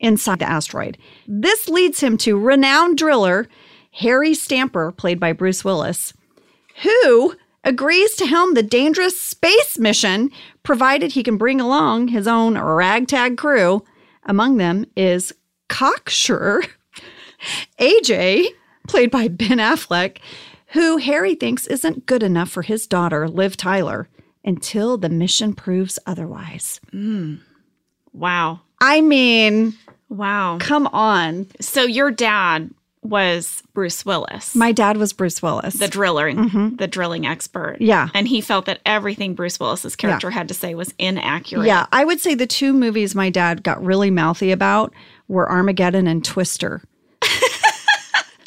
[0.00, 0.98] inside the asteroid.
[1.26, 3.48] This leads him to renowned driller
[3.92, 6.12] Harry Stamper, played by Bruce Willis,
[6.82, 10.30] who agrees to helm the dangerous space mission
[10.62, 13.84] provided he can bring along his own ragtag crew.
[14.24, 15.32] Among them is
[15.68, 16.62] Cocksure,
[17.78, 18.46] AJ,
[18.88, 20.18] played by Ben Affleck,
[20.68, 24.08] who Harry thinks isn't good enough for his daughter, Liv Tyler,
[24.44, 26.80] until the mission proves otherwise.
[26.92, 27.40] Mm.
[28.12, 28.60] Wow.
[28.80, 29.74] I mean,
[30.08, 30.58] Wow.
[30.60, 31.46] come on.
[31.60, 32.70] So your dad
[33.02, 34.54] was Bruce Willis.
[34.54, 35.74] My dad was Bruce Willis.
[35.74, 36.76] the drilling, mm-hmm.
[36.76, 37.76] the drilling expert.
[37.80, 38.08] Yeah.
[38.14, 41.66] And he felt that everything Bruce Willis's character had to say was inaccurate.
[41.66, 44.92] Yeah, I would say the two movies my dad got really mouthy about
[45.28, 46.82] were Armageddon and Twister.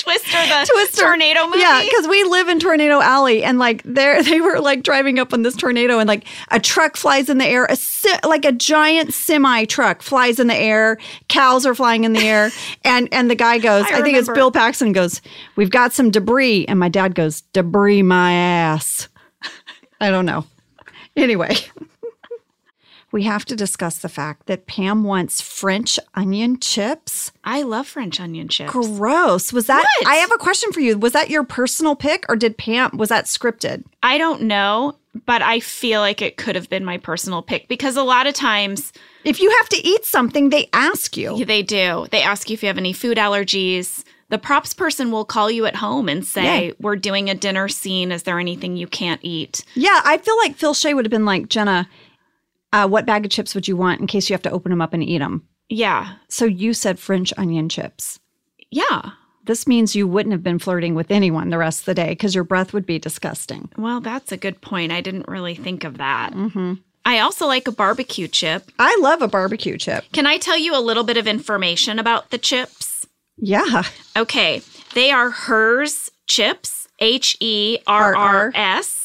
[0.05, 1.01] Twister the Twister.
[1.01, 1.59] tornado movie.
[1.59, 5.33] Yeah, because we live in Tornado Alley, and like there, they were like driving up
[5.33, 8.51] on this tornado, and like a truck flies in the air, a si- like a
[8.51, 12.51] giant semi truck flies in the air, cows are flying in the air,
[12.85, 14.29] and and the guy goes, I I, think it's.
[14.29, 15.21] Bill Paxton goes,
[15.55, 19.07] we've got some debris, and my dad goes, debris my ass.
[19.99, 20.45] I don't know.
[21.15, 21.55] Anyway.
[23.15, 27.31] We have to discuss the fact that Pam wants French onion chips.
[27.45, 28.73] I love French onion chips.
[28.73, 29.53] Gross.
[29.53, 29.85] Was that?
[30.01, 30.07] What?
[30.09, 30.97] I have a question for you.
[30.97, 33.85] Was that your personal pick or did Pam, was that scripted?
[34.03, 37.95] I don't know, but I feel like it could have been my personal pick because
[37.95, 38.91] a lot of times
[39.23, 41.45] If you have to eat something, they ask you.
[41.45, 42.07] they do.
[42.11, 44.03] They ask you if you have any food allergies.
[44.27, 46.73] The props person will call you at home and say, Yeah.
[46.81, 48.11] We're doing a dinner scene.
[48.11, 49.63] Is there anything you can't eat?
[49.75, 51.87] Yeah, I feel like Phil Shea would have been like, Jenna,
[52.75, 54.81] uh, what bag of chips would you want in case you have to open them
[54.81, 55.47] up and eat them?
[55.69, 56.15] Yeah.
[56.27, 58.19] So you said French onion chips.
[58.69, 59.11] Yeah.
[59.45, 62.35] This means you wouldn't have been flirting with anyone the rest of the day because
[62.35, 63.69] your breath would be disgusting.
[63.77, 64.91] Well, that's a good point.
[64.91, 66.33] I didn't really think of that.
[66.33, 66.73] Mm-hmm.
[67.05, 68.71] I also like a barbecue chip.
[68.77, 70.03] I love a barbecue chip.
[70.11, 73.07] Can I tell you a little bit of information about the chips?
[73.37, 73.83] Yeah.
[74.17, 74.61] Okay,
[74.95, 79.04] they are Herr's chips, H E R R S,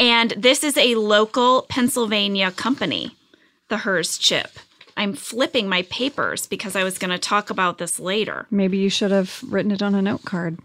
[0.00, 3.14] and this is a local Pennsylvania company,
[3.68, 4.58] the Herr's chip.
[4.96, 8.46] I'm flipping my papers because I was going to talk about this later.
[8.50, 10.58] Maybe you should have written it on a note card.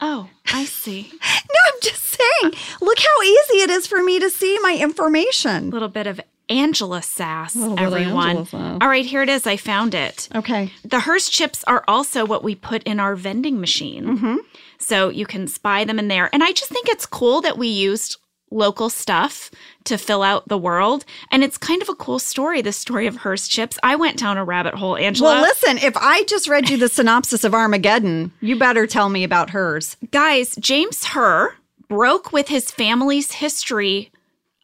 [0.00, 1.12] Oh, I see.
[1.48, 2.52] No, I'm just saying.
[2.80, 5.68] Look how easy it is for me to see my information.
[5.68, 8.28] a little bit of Angela sass, little bit of everyone.
[8.30, 8.78] Angela sass.
[8.80, 9.46] All right, here it is.
[9.46, 10.28] I found it.
[10.34, 10.72] Okay.
[10.84, 14.04] The Herr's chips are also what we put in our vending machine.
[14.04, 14.36] Mm-hmm.
[14.78, 16.30] So you can spy them in there.
[16.32, 18.18] And I just think it's cool that we used
[18.50, 19.50] local stuff
[19.84, 21.04] to fill out the world.
[21.30, 23.78] And it's kind of a cool story, the story of Herr's chips.
[23.82, 25.34] I went down a rabbit hole, Angela.
[25.34, 29.24] Well, listen, if I just read you the synopsis of Armageddon, you better tell me
[29.24, 29.96] about Herr's.
[30.10, 31.56] Guys, James Herr
[31.88, 34.10] broke with his family's history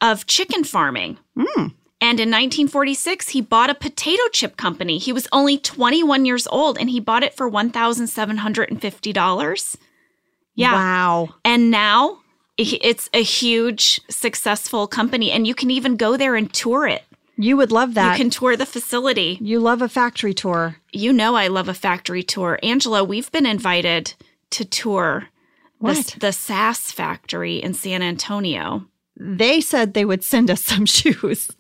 [0.01, 1.19] of chicken farming.
[1.37, 1.69] Hmm.
[2.01, 4.99] And in 1946, he bought a potato chip company.
[4.99, 9.77] He was only 21 years old and he bought it for $1,750.
[10.55, 10.73] Yeah.
[10.73, 11.35] Wow.
[11.45, 12.19] And now
[12.59, 15.31] it's a huge, successful company.
[15.31, 17.03] And you can even go there and tour it.
[17.39, 18.13] You would love that.
[18.19, 19.39] You can tour the facility.
[19.41, 20.77] you love a factory tour.
[20.93, 22.59] You know, I love a factory tour.
[22.63, 24.15] Angela, we've been invited
[24.51, 25.29] to tour
[25.81, 28.87] the, the SAS factory in San Antonio.
[29.17, 31.51] They said they would send us some shoes.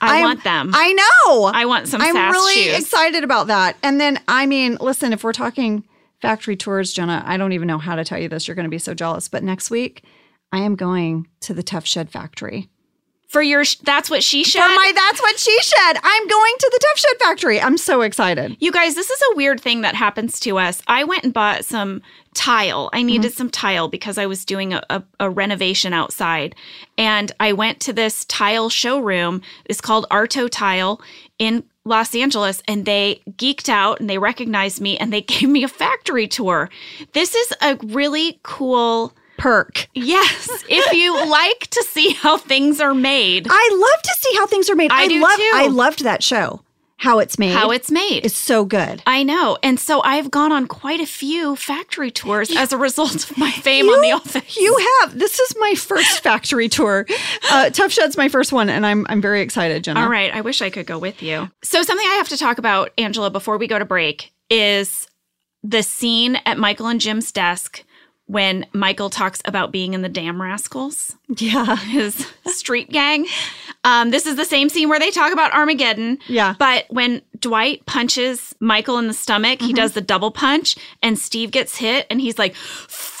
[0.00, 0.70] I I'm- want them.
[0.74, 1.44] I know.
[1.44, 2.80] I want some I'm really shoes.
[2.80, 3.76] excited about that.
[3.82, 5.84] And then, I mean, listen, if we're talking
[6.20, 8.46] factory tours, Jenna, I don't even know how to tell you this.
[8.46, 9.28] You're going to be so jealous.
[9.28, 10.04] But next week,
[10.52, 12.68] I am going to the Tuff Shed factory.
[13.30, 14.66] For your, sh- that's what she For shed.
[14.66, 15.98] my That's What She Shed.
[16.02, 17.60] I'm going to the Tuff Shed Factory.
[17.60, 18.56] I'm so excited.
[18.58, 20.82] You guys, this is a weird thing that happens to us.
[20.88, 22.02] I went and bought some
[22.34, 22.90] tile.
[22.92, 23.36] I needed mm-hmm.
[23.36, 26.56] some tile because I was doing a, a, a renovation outside.
[26.98, 29.42] And I went to this tile showroom.
[29.66, 31.00] It's called Arto Tile
[31.38, 32.62] in Los Angeles.
[32.66, 36.70] And they geeked out and they recognized me and they gave me a factory tour.
[37.12, 39.12] This is a really cool.
[39.36, 39.88] Perk.
[39.94, 44.46] Yes, if you like to see how things are made, I love to see how
[44.46, 44.90] things are made.
[44.92, 45.50] I do love, too.
[45.54, 46.60] I loved that show.
[47.00, 47.52] How it's made.
[47.52, 48.26] how it's made.
[48.26, 49.02] It's so good.
[49.06, 49.56] I know.
[49.62, 53.50] And so I've gone on quite a few factory tours as a result of my
[53.62, 54.54] fame on The Office.
[54.58, 55.18] You have.
[55.18, 57.06] This is my first factory tour.
[57.50, 60.00] Uh, Tuff Shed's my first one, and I'm I'm very excited, Jenna.
[60.00, 60.30] All right.
[60.34, 61.50] I wish I could go with you.
[61.62, 65.08] So, something I have to talk about, Angela, before we go to break is
[65.62, 67.82] the scene at Michael and Jim's desk
[68.30, 71.74] when Michael talks about being in the Damn Rascals, Yeah.
[71.76, 73.26] his street gang.
[73.82, 76.18] Um, this is the same scene where they talk about Armageddon.
[76.28, 76.54] Yeah.
[76.58, 79.66] But when Dwight punches Michael in the stomach, Mm-hmm.
[79.66, 82.54] he does the double punch, and Steve gets hit, and he's like,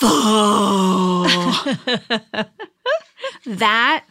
[3.46, 4.04] that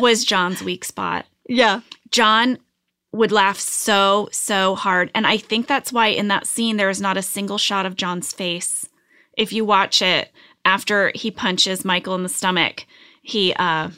[0.00, 1.26] was John's weak spot.
[1.48, 1.80] Yeah.
[2.10, 2.58] John
[3.12, 5.10] would laugh so, so hard.
[5.14, 7.96] And I think that's why in that scene, there is not a single shot of
[7.96, 8.88] John's face.
[9.36, 10.30] If you watch it
[10.64, 12.86] after he punches Michael in the stomach,
[13.22, 13.90] he, uh,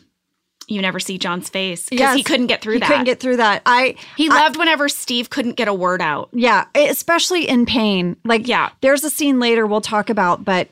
[0.66, 2.88] you never see John's face because he couldn't get through He that.
[2.88, 3.62] couldn't get through that.
[3.64, 6.28] I he loved whenever Steve couldn't get a word out.
[6.32, 8.16] yeah, especially in pain.
[8.24, 8.70] Like Yeah.
[8.82, 10.68] there's a scene later we'll talk about, but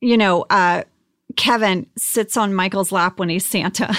[0.00, 0.84] you know, uh
[1.36, 3.94] Kevin sits on Michael's lap when he's Santa,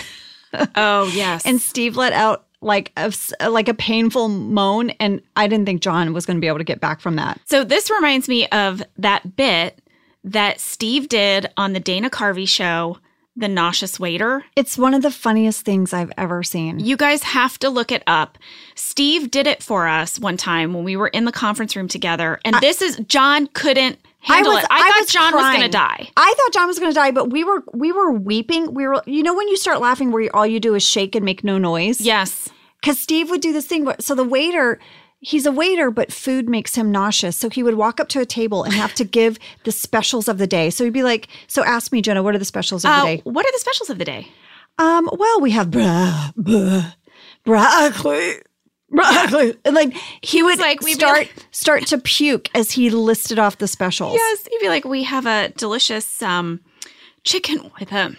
[0.76, 1.46] Oh, yes.
[1.46, 3.12] and Steve let out like a
[3.50, 6.64] like a painful moan, and I didn't think John was going to be able to
[6.64, 7.40] get back from that.
[7.46, 9.82] so this reminds me of that bit
[10.24, 13.00] that Steve did on the Dana Carvey show,
[13.36, 14.46] The Nauseous Waiter.
[14.56, 16.80] It's one of the funniest things I've ever seen.
[16.80, 18.38] You guys have to look it up.
[18.76, 22.40] Steve did it for us one time when we were in the conference room together.
[22.46, 24.66] And this is John couldn't handle it.
[24.70, 26.10] I, thought was John was going to die.
[26.18, 28.74] I thought John was going to die, but we were we were weeping.
[28.74, 31.16] We were, you know, when you start laughing, where you, all you do is shake
[31.16, 32.02] and make no noise.
[32.02, 32.50] Yes.
[32.82, 33.84] because Steve would do this thing.
[33.86, 34.80] But so the waiter,
[35.20, 37.36] he's a waiter, but food makes him nauseous.
[37.38, 40.38] So he would walk up to a table and have to give the specials of
[40.38, 40.70] the day.
[40.70, 43.06] So he'd be like, "So ask me, Jenna, what are the specials of Uh, the
[43.18, 44.28] day?" what are the specials of the day?
[44.78, 46.94] Um, well, we have bra, bra,
[47.44, 48.36] broccoli.
[49.66, 53.68] And like he would like, start like- start to puke as he listed off the
[53.68, 54.14] specials.
[54.16, 54.48] Yes.
[54.50, 56.60] he'd be like, we have a delicious um,
[57.24, 58.16] chicken with a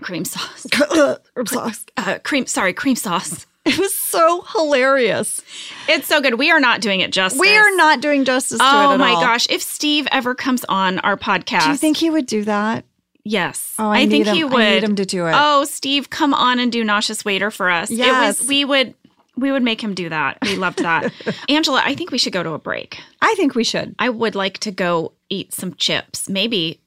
[0.00, 0.66] cream sauce.
[1.46, 1.86] sauce.
[1.96, 3.46] Uh, cream, sorry, cream sauce.
[3.64, 5.40] It was so hilarious.
[5.88, 6.36] It's so good.
[6.36, 7.38] We are not doing it justice.
[7.40, 9.20] We are not doing justice to it Oh my all.
[9.20, 9.46] gosh.
[9.48, 11.64] If Steve ever comes on our podcast.
[11.66, 12.84] Do you think he would do that?
[13.24, 13.74] Yes.
[13.78, 14.34] Oh, I, think him.
[14.34, 14.60] he would.
[14.60, 15.34] I need him to do it.
[15.36, 17.88] Oh, Steve, come on and do nauseous waiter for us.
[17.88, 18.40] It Yes.
[18.40, 18.94] was we would
[19.36, 20.38] we would make him do that.
[20.42, 21.12] We loved that.
[21.48, 22.98] Angela, I think we should go to a break.
[23.20, 23.94] I think we should.
[23.98, 26.28] I would like to go eat some chips.
[26.28, 26.80] Maybe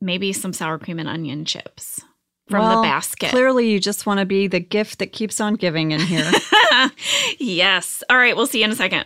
[0.00, 2.00] maybe some sour cream and onion chips
[2.48, 3.30] from Well, the basket.
[3.30, 6.30] Clearly, you just want to be the gift that keeps on giving in here.
[7.38, 8.02] yes.
[8.08, 9.04] All right, we'll see you in a second.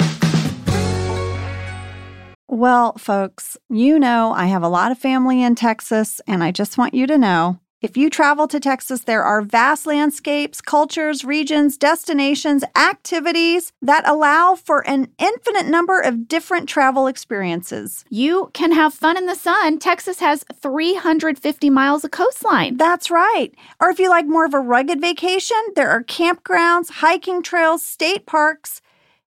[2.49, 6.77] well, folks, you know I have a lot of family in Texas, and I just
[6.79, 11.77] want you to know if you travel to Texas, there are vast landscapes, cultures, regions,
[11.77, 18.05] destinations, activities that allow for an infinite number of different travel experiences.
[18.09, 19.81] You can have fun in the sun.
[19.81, 22.77] Texas has 350 miles of coastline.
[22.77, 23.51] That's right.
[23.81, 28.27] Or if you like more of a rugged vacation, there are campgrounds, hiking trails, state
[28.27, 28.81] parks,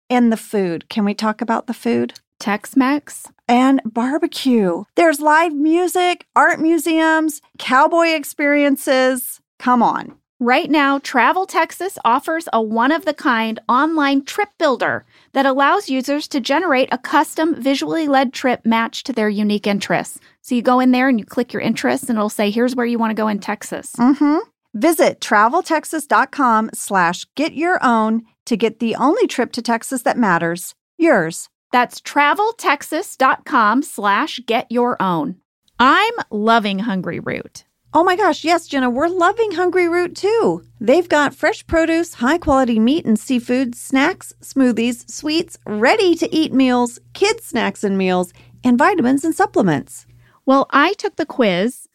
[0.09, 0.88] and the food.
[0.88, 2.14] Can we talk about the food?
[2.39, 3.26] Tex-Mex.
[3.49, 4.84] And barbecue.
[4.95, 9.41] There's live music, art museums, cowboy experiences.
[9.59, 10.14] Come on.
[10.41, 15.89] Right now, Travel Texas offers a one of the kind online trip builder that allows
[15.89, 20.20] users to generate a custom visually led trip matched to their unique interests.
[20.43, 22.86] So you go in there and you click your interests and it'll say, here's where
[22.86, 23.93] you want to go in Texas.
[23.97, 24.39] Mm-hmm.
[24.74, 30.76] Visit traveltexas.com slash get your own to get the only trip to Texas that matters,
[30.97, 31.49] yours.
[31.72, 35.36] That's traveltexas.com slash get your own.
[35.78, 37.64] I'm loving Hungryroot.
[37.94, 40.62] Oh my gosh, yes, Jenna, we're loving Hungryroot too.
[40.78, 46.52] They've got fresh produce, high quality meat and seafood, snacks, smoothies, sweets, ready to eat
[46.52, 50.06] meals, kids' snacks and meals, and vitamins and supplements.
[50.44, 51.88] Well, I took the quiz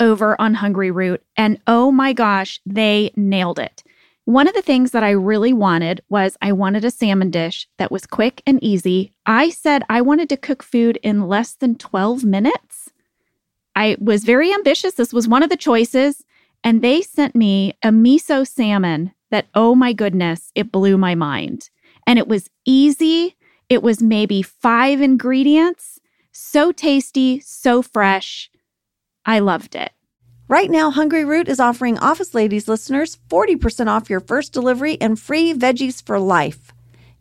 [0.00, 3.82] over on Hungryroot, and oh my gosh, they nailed it.
[4.28, 7.90] One of the things that I really wanted was I wanted a salmon dish that
[7.90, 9.14] was quick and easy.
[9.24, 12.90] I said I wanted to cook food in less than 12 minutes.
[13.74, 14.92] I was very ambitious.
[14.92, 16.26] This was one of the choices,
[16.62, 21.70] and they sent me a miso salmon that, oh my goodness, it blew my mind.
[22.06, 23.34] And it was easy.
[23.70, 26.00] It was maybe five ingredients,
[26.32, 28.50] so tasty, so fresh.
[29.24, 29.92] I loved it.
[30.48, 35.52] Right now, Hungryroot is offering Office Ladies listeners 40% off your first delivery and free
[35.52, 36.72] veggies for life.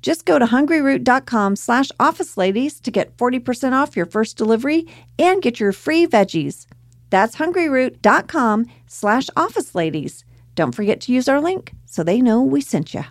[0.01, 4.86] Just go to hungryroot.com slash office ladies to get 40% off your first delivery
[5.19, 6.67] and get your free veggies.
[7.09, 10.23] That's hungryroot.com slash office ladies.
[10.55, 13.03] Don't forget to use our link so they know we sent you.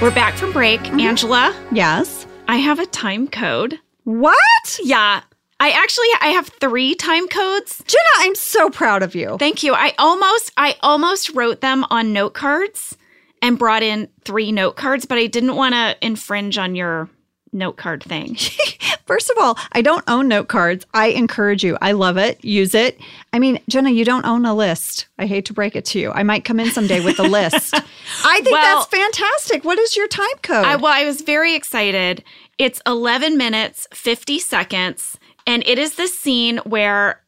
[0.00, 0.80] We're back from break.
[0.80, 1.00] Mm-hmm.
[1.00, 2.26] Angela, Yes.
[2.48, 3.78] I have a time code.
[4.04, 4.78] What?
[4.82, 5.20] Yeah.
[5.60, 7.82] I actually I have 3 time codes.
[7.86, 9.36] Jenna, I'm so proud of you.
[9.38, 9.74] Thank you.
[9.74, 12.96] I almost I almost wrote them on note cards
[13.42, 17.08] and brought in 3 note cards, but I didn't want to infringe on your
[17.52, 18.36] note card thing.
[19.06, 20.84] First of all, I don't own note cards.
[20.92, 21.78] I encourage you.
[21.80, 22.44] I love it.
[22.44, 23.00] Use it.
[23.32, 25.06] I mean, Jenna, you don't own a list.
[25.18, 26.10] I hate to break it to you.
[26.12, 27.72] I might come in someday with a list.
[28.24, 29.64] I think Well- that's fantastic.
[29.64, 30.66] What is your time code?
[30.66, 32.22] I, well, I was very excited.
[32.58, 35.18] It's 11 minutes, 50 seconds,
[35.48, 37.22] and it is the scene where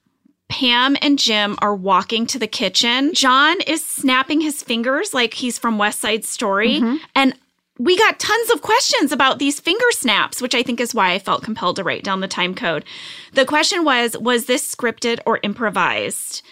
[0.51, 3.15] Pam and Jim are walking to the kitchen.
[3.15, 6.81] John is snapping his fingers like he's from West Side Story.
[6.81, 6.97] Mm-hmm.
[7.15, 7.35] And
[7.79, 11.19] we got tons of questions about these finger snaps, which I think is why I
[11.19, 12.85] felt compelled to write down the time code.
[13.33, 16.43] The question was Was this scripted or improvised?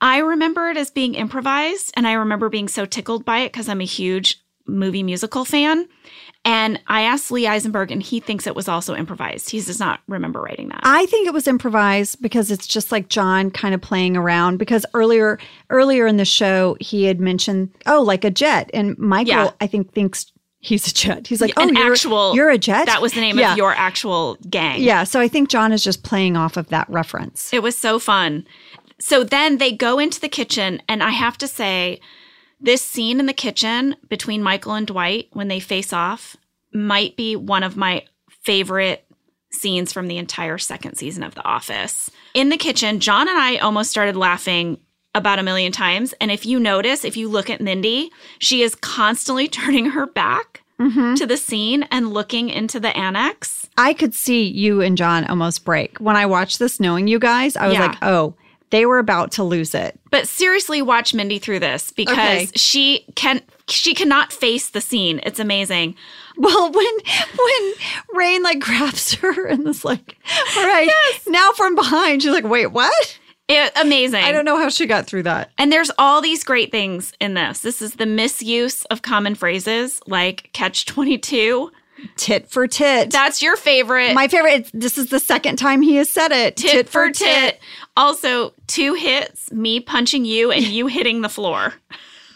[0.00, 3.68] I remember it as being improvised, and I remember being so tickled by it because
[3.68, 5.88] I'm a huge movie musical fan.
[6.44, 9.50] And I asked Lee Eisenberg, and he thinks it was also improvised.
[9.50, 10.80] He does not remember writing that.
[10.82, 14.84] I think it was improvised because it's just like John kind of playing around because
[14.92, 15.38] earlier
[15.70, 19.50] earlier in the show he had mentioned oh like a jet and Michael Yeah.
[19.60, 21.28] I think thinks he's a jet.
[21.28, 22.86] He's like oh An you're, actual- you're a jet.
[22.86, 23.52] that was the name yeah.
[23.52, 24.82] of your actual gang.
[24.82, 27.52] Yeah, so I think John is just playing off of that reference.
[27.52, 28.46] It was so fun.
[28.98, 32.00] So then they go into the kitchen, and I have to say,
[32.62, 36.36] this scene in the kitchen between Michael and Dwight when they face off
[36.72, 38.04] might be one of my
[38.42, 39.04] favorite
[39.50, 42.10] scenes from the entire second season of The Office.
[42.34, 44.78] In the kitchen, John and I almost started laughing
[45.14, 46.14] about a million times.
[46.20, 50.62] And if you notice, if you look at Mindy, she is constantly turning her back
[50.80, 51.14] mm-hmm.
[51.14, 53.68] to the scene and looking into the annex.
[53.76, 55.98] I could see you and John almost break.
[55.98, 57.86] When I watched this knowing you guys, I was Yeah.
[57.86, 58.34] like, "Oh,
[58.72, 62.48] they were about to lose it." But seriously, watch Mindy through this because Okay.
[62.56, 65.20] she can she cannot face the scene.
[65.22, 65.94] It's amazing.
[66.36, 66.94] Well, when
[67.36, 67.72] when
[68.14, 70.16] Rainn like grabs her and is like,
[70.56, 70.88] "All right,
[71.28, 73.18] now from behind," she's like, "Wait, what?"
[73.48, 74.22] It, amazing.
[74.24, 75.50] I don't know how she got through that.
[75.58, 77.60] And there's all these great things in this.
[77.60, 81.70] This is the misuse of common phrases like catch 22.
[82.16, 83.10] Tit for tit.
[83.10, 84.14] That's your favorite.
[84.14, 84.70] My favorite.
[84.72, 86.56] This is the second time he has said it.
[86.56, 87.60] tit, for tit.
[87.96, 91.74] Also, two hits, me punching you and you hitting the floor.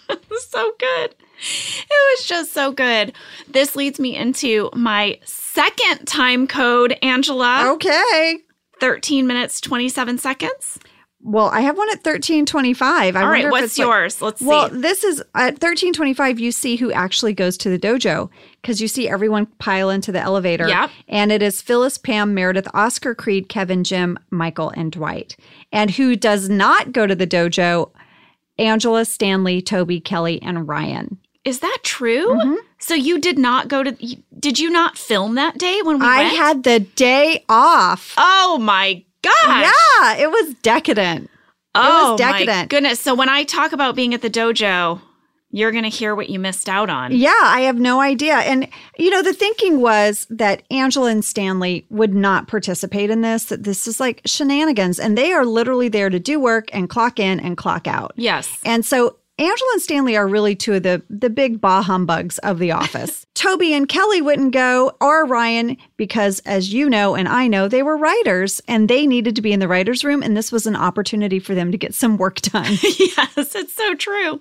[0.39, 1.14] so good.
[1.39, 3.14] It was just so good.
[3.49, 7.72] This leads me into my second time code, Angela.
[7.72, 8.39] Okay.
[8.80, 10.78] 13 minutes, 27 seconds.
[11.29, 13.16] Well, I have one at thirteen twenty-five.
[13.16, 14.22] I All right, what's it's like- yours?
[14.22, 14.47] Let's see.
[14.47, 16.39] Well, this is at thirteen twenty-five.
[16.39, 18.31] You see who actually goes to the dojo
[18.62, 20.68] because you see everyone pile into the elevator.
[20.68, 20.91] Yep.
[21.09, 25.37] And it is Phyllis, Pam, Meredith, Oscar, Creed, Kevin, Jim, Michael, and Dwight.
[25.72, 27.91] And who does not go to the dojo?
[28.59, 31.18] Angela, Stanley, Toby, Kelly, and Ryan.
[31.45, 32.29] Is that true?
[32.29, 32.55] Mm-hmm.
[32.79, 33.93] So you did not go to,
[34.39, 36.37] did you not film that day when we I went?
[36.37, 38.14] had the day off.
[38.16, 39.73] Oh my gosh.
[40.01, 41.31] Yeah, it was decadent.
[41.75, 42.71] Oh it was oh my decadent.
[42.71, 43.01] goodness.
[43.01, 45.01] So when I talk about being at the dojo,
[45.51, 47.12] you're going to hear what you missed out on.
[47.12, 48.35] Yeah, I have no idea.
[48.35, 53.45] And, you know, the thinking was that Angela and Stanley would not participate in this,
[53.47, 54.99] that this is like shenanigans.
[54.99, 58.12] And they are literally there to do work and clock in and clock out.
[58.17, 58.59] Yes.
[58.64, 62.59] And so Angela and Stanley are really two of the, the big bah humbugs of
[62.59, 63.26] the office.
[63.34, 67.82] Toby and Kelly wouldn't go, or Ryan, because as you know and I know, they
[67.82, 70.22] were writers and they needed to be in the writer's room.
[70.22, 72.64] And this was an opportunity for them to get some work done.
[72.82, 74.41] yes, it's so true.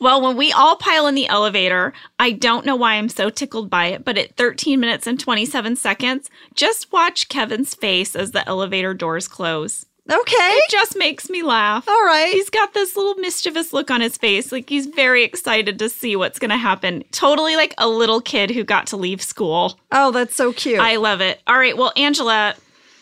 [0.00, 3.70] Well, when we all pile in the elevator, I don't know why I'm so tickled
[3.70, 8.46] by it, but at 13 minutes and 27 seconds, just watch Kevin's face as the
[8.48, 9.86] elevator doors close.
[10.10, 10.34] Okay.
[10.36, 11.88] It just makes me laugh.
[11.88, 12.32] All right.
[12.32, 14.52] He's got this little mischievous look on his face.
[14.52, 17.04] Like he's very excited to see what's going to happen.
[17.12, 19.78] Totally like a little kid who got to leave school.
[19.90, 20.80] Oh, that's so cute.
[20.80, 21.40] I love it.
[21.46, 21.76] All right.
[21.76, 22.54] Well, Angela,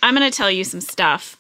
[0.03, 1.37] I'm going to tell you some stuff.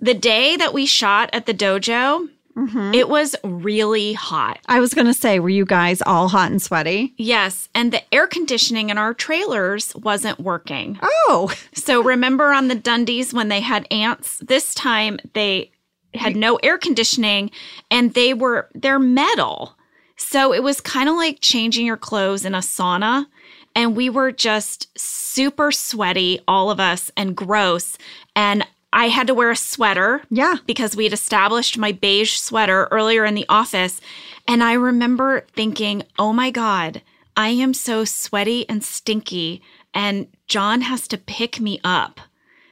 [0.00, 2.94] The day that we shot at the dojo, Mm-hmm.
[2.94, 4.60] it was really hot.
[4.66, 7.12] I was going to say, were you guys all hot and sweaty?
[7.16, 7.68] Yes.
[7.74, 10.98] And the air conditioning in our trailers wasn't working.
[11.02, 14.38] Oh, So remember on the Dundies when they had ants?
[14.38, 15.72] This time they
[16.14, 17.50] had no air conditioning
[17.90, 19.76] and they were they're metal.
[20.16, 23.26] So it was kind of like changing your clothes in a sauna
[23.74, 27.98] and we were just super sweaty all of us and gross
[28.36, 28.64] and
[28.94, 30.56] I had to wear a sweater Yeah.
[30.66, 34.00] because we had established my beige sweater earlier in the office.
[34.46, 37.02] And I remember thinking, oh my God,
[37.36, 39.60] I am so sweaty and stinky,
[39.92, 42.20] and John has to pick me up.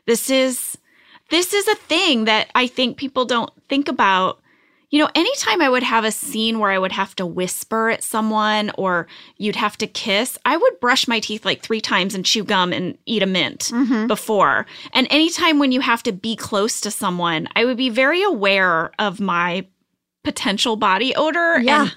[0.06, 0.78] This is
[1.30, 4.38] this is a thing that I think people don't think about.
[4.92, 8.04] You know, anytime I would have a scene where I would have to whisper at
[8.04, 9.06] someone or
[9.38, 12.74] you'd have to kiss, I would brush my teeth like three times and chew gum
[12.74, 14.06] and eat a mint mm-hmm.
[14.06, 14.66] before.
[14.92, 18.92] And anytime when you have to be close to someone, I would be very aware
[18.98, 19.66] of my
[20.24, 21.58] potential body odor.
[21.60, 21.84] Yeah.
[21.84, 21.96] And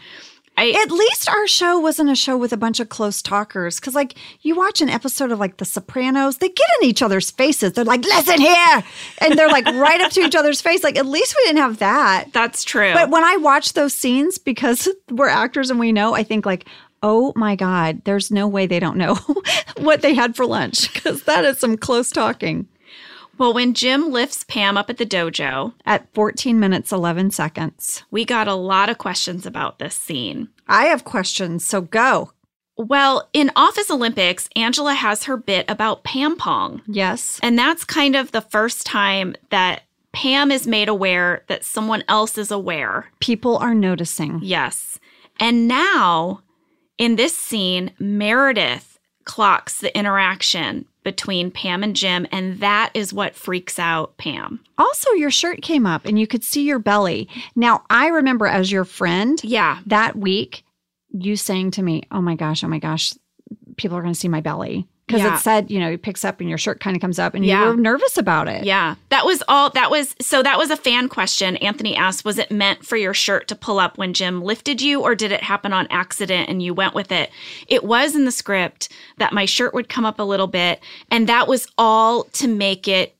[0.57, 3.79] I, At least our show wasn't a show with a bunch of close talkers.
[3.79, 7.29] Cause like you watch an episode of like The Sopranos, they get in each other's
[7.29, 7.73] faces.
[7.73, 8.83] They're like, listen here.
[9.19, 10.83] And they're like right up to each other's face.
[10.83, 12.31] Like at least we didn't have that.
[12.31, 12.93] that's true.
[12.93, 16.65] But when I watch those scenes, because we're actors and we know, I think like,
[17.03, 19.15] oh my God, there's no way they don't know
[19.77, 20.93] what they had for lunch.
[21.03, 22.67] Cause that is some close talking.
[23.37, 28.03] Well, when Jim lifts Pam up at the dojo, At 14 minutes, 11 seconds.
[28.11, 30.49] we got a lot of questions about this scene.
[30.67, 32.31] I have questions, so go.
[32.77, 36.81] Well, in Office Olympics, Angela has her bit about Pam Pong.
[36.87, 37.39] Yes.
[37.41, 42.37] And that's kind of the first time that Pam is made aware that someone else
[42.37, 43.07] is aware.
[43.19, 44.39] People are noticing.
[44.41, 44.99] Yes.
[45.39, 46.41] And now
[46.97, 53.35] in this scene, Meredith clocks the interaction between Pam and Jim, and that is what
[53.35, 54.59] freaks out Pam.
[54.77, 57.29] Also, your shirt came up and you could see your belly.
[57.55, 59.79] Now, I remember as your friend Yeah.
[59.85, 60.65] that week,
[61.11, 63.13] you saying to me, Oh my gosh, oh my gosh,
[63.77, 64.85] people are going to see my belly.
[65.07, 65.35] Because Yeah.
[65.35, 67.45] it said, you know, it picks up and your shirt kind of comes up and
[67.45, 67.61] Yeah.
[67.63, 68.63] you were nervous about it.
[68.63, 68.95] Yeah.
[69.09, 71.57] That was all that was so that was a fan question.
[71.57, 75.01] Anthony asked, was it meant for your shirt to pull up when Jim lifted you
[75.01, 77.29] or did it happen on accident and you went with it?
[77.67, 80.79] It was in the script that my shirt would come up a little bit
[81.11, 83.15] and that was all to make it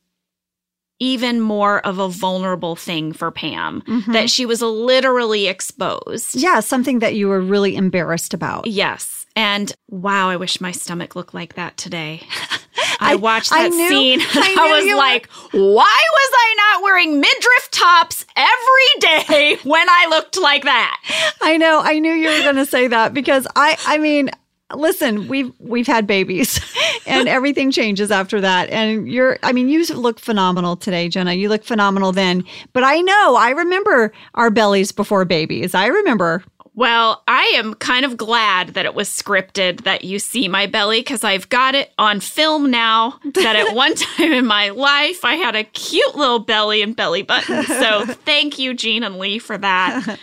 [0.99, 4.11] even more of a vulnerable thing for Pam mm-hmm.
[4.13, 6.35] that she was literally exposed.
[6.35, 8.65] Yeah, something that you were really embarrassed about.
[8.67, 9.24] Yes.
[9.35, 12.21] And wow, I wish my stomach looked like that today.
[12.99, 14.19] I, watched I that knew- scene.
[14.33, 19.57] I I, was you were- like, why was I not wearing midriff tops every day
[19.63, 20.97] when I looked like that?
[21.41, 21.81] I know.
[21.83, 24.29] I knew you were going to say that because I I mean,
[24.73, 26.59] listen, we've we've had babies
[27.05, 28.69] and everything changes after that.
[28.69, 31.33] And you're I mean, you look phenomenal today, Jenna.
[31.33, 32.43] You look phenomenal then.
[32.73, 35.75] But I know, I remember our bellies before babies.
[35.75, 36.43] I remember.
[36.75, 40.99] Well, I am kind of glad that it was scripted that you see my belly
[40.99, 43.17] because I've got it on film now.
[43.35, 47.21] That at one time in my life, I had a cute little belly and belly
[47.21, 47.63] button.
[47.63, 50.19] So thank you, Gene and Lee, for that.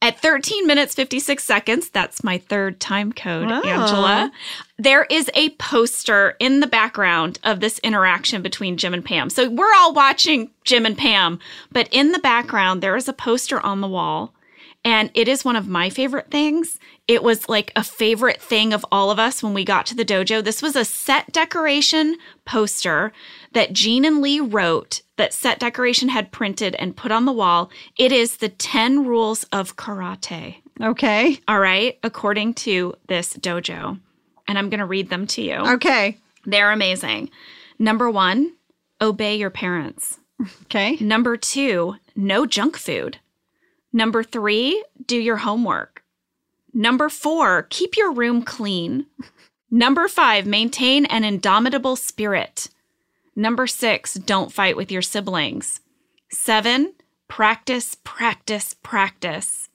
[0.00, 3.60] At 13 minutes 56 seconds, that's my third time code, Wow.
[3.62, 4.32] Angela.
[4.78, 9.30] There is a poster in the background of this interaction between Jim and Pam.
[9.30, 11.38] So we're all watching Jim and Pam,
[11.70, 14.32] but in the background, there is a poster on the wall
[14.84, 16.78] and it is one of my favorite things.
[17.06, 20.04] It was like a favorite thing of all of us when we got to the
[20.04, 20.42] dojo.
[20.42, 23.12] This was a set decoration poster
[23.52, 27.70] that Gene and Lee wrote that set decoration had printed and put on the wall.
[27.98, 30.56] It is the 10 rules of karate.
[30.80, 31.38] Okay.
[31.46, 34.00] All right, according to this dojo.
[34.48, 35.54] And I'm going to read them to you.
[35.54, 36.18] Okay.
[36.44, 37.30] They're amazing.
[37.78, 38.54] Number one,
[39.00, 40.18] obey your parents.
[40.64, 40.96] Okay.
[41.00, 43.18] Number two, no junk food.
[43.92, 46.02] Number three, do your homework.
[46.72, 49.06] Number four, keep your room clean.
[49.70, 52.68] Number five, maintain an indomitable spirit.
[53.36, 55.80] Number six, don't fight with your siblings.
[56.30, 56.94] Seven,
[57.28, 59.68] practice, practice, practice.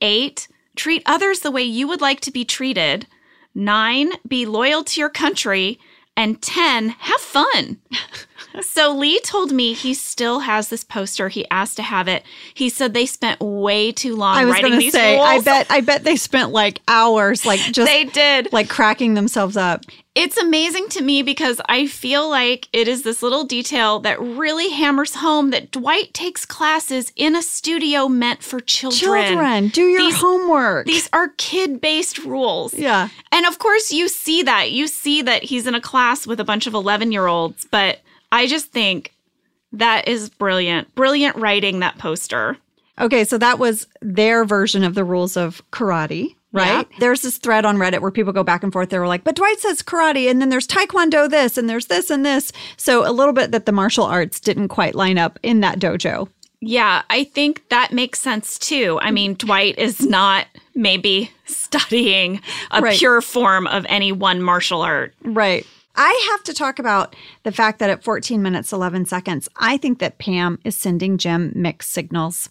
[0.00, 3.06] Eight, treat others the way you would like to be treated.
[3.54, 5.78] Nine, be loyal to your country.
[6.16, 7.78] And 10, have fun.
[8.62, 11.28] so Lee told me he still has this poster.
[11.28, 12.22] He asked to have it.
[12.54, 15.26] He said they spent way too long I was writing these say, rules.
[15.26, 18.52] I bet, I bet they spent like hours, like just they did.
[18.52, 19.82] like cracking themselves up.
[20.14, 24.68] It's amazing to me because I feel like it is this little detail that really
[24.68, 29.00] hammers home that Dwight takes classes in a studio meant for children.
[29.24, 30.86] Children, do your These- homework.
[30.86, 32.74] These are kid based rules.
[32.74, 33.08] yeah.
[33.30, 34.70] And of course, you see that.
[34.70, 37.66] You see that he's in a class with a bunch of 11 year olds.
[37.70, 38.00] But
[38.32, 39.12] I just think
[39.72, 40.92] that is brilliant.
[40.96, 42.56] Brilliant writing, that poster.
[43.00, 46.86] Okay, so that was their version of the rules of karate, right?
[46.90, 46.96] Yeah.
[46.98, 48.90] There's this thread on Reddit where people go back and forth.
[48.90, 52.10] They were like, but Dwight says karate, and then there's taekwondo this, and there's this
[52.10, 52.52] and this.
[52.76, 56.28] So a little bit that the martial arts didn't quite line up in that dojo.
[56.60, 58.98] Yeah, I think that makes sense too.
[59.02, 62.96] I mean, Dwight is not maybe studying a Right.
[62.98, 65.14] pure form of any one martial art.
[65.24, 65.66] Right.
[65.94, 69.98] I have to talk about the fact that at 14 minutes, 11 seconds, I think
[69.98, 72.48] that Pam is sending Jim mixed signals.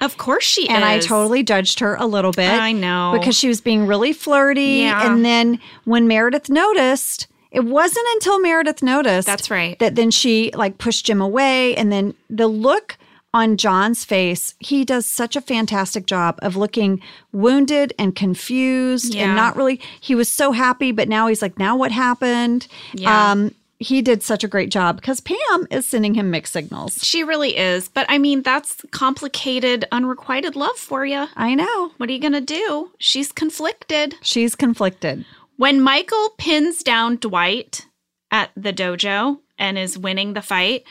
[0.00, 2.50] Of course she And I totally judged her a little bit.
[2.50, 3.16] I know.
[3.18, 4.80] Because she was being really flirty.
[4.82, 5.10] Yeah.
[5.10, 9.78] And then when Meredith noticed, it wasn't until Meredith noticed That's right.
[9.78, 11.76] that then she like pushed Jim away.
[11.76, 12.96] And then the look
[13.34, 19.24] on John's face, he does such a fantastic job of looking wounded and confused Yeah.
[19.24, 19.80] and not really.
[20.00, 22.66] He was so happy, but now he's like, now what happened?
[22.94, 23.32] Yeah.
[23.32, 26.98] Um, he did such a great job because Pam is sending him mixed signals.
[27.02, 27.88] She really is.
[27.88, 31.26] But I mean, that's complicated, unrequited love for you.
[31.36, 31.90] I know.
[31.96, 32.92] What are you going to do?
[32.98, 34.14] She's conflicted.
[34.22, 35.24] She's conflicted.
[35.56, 37.86] When Michael pins down Dwight
[38.30, 40.84] at the dojo and is winning the fight,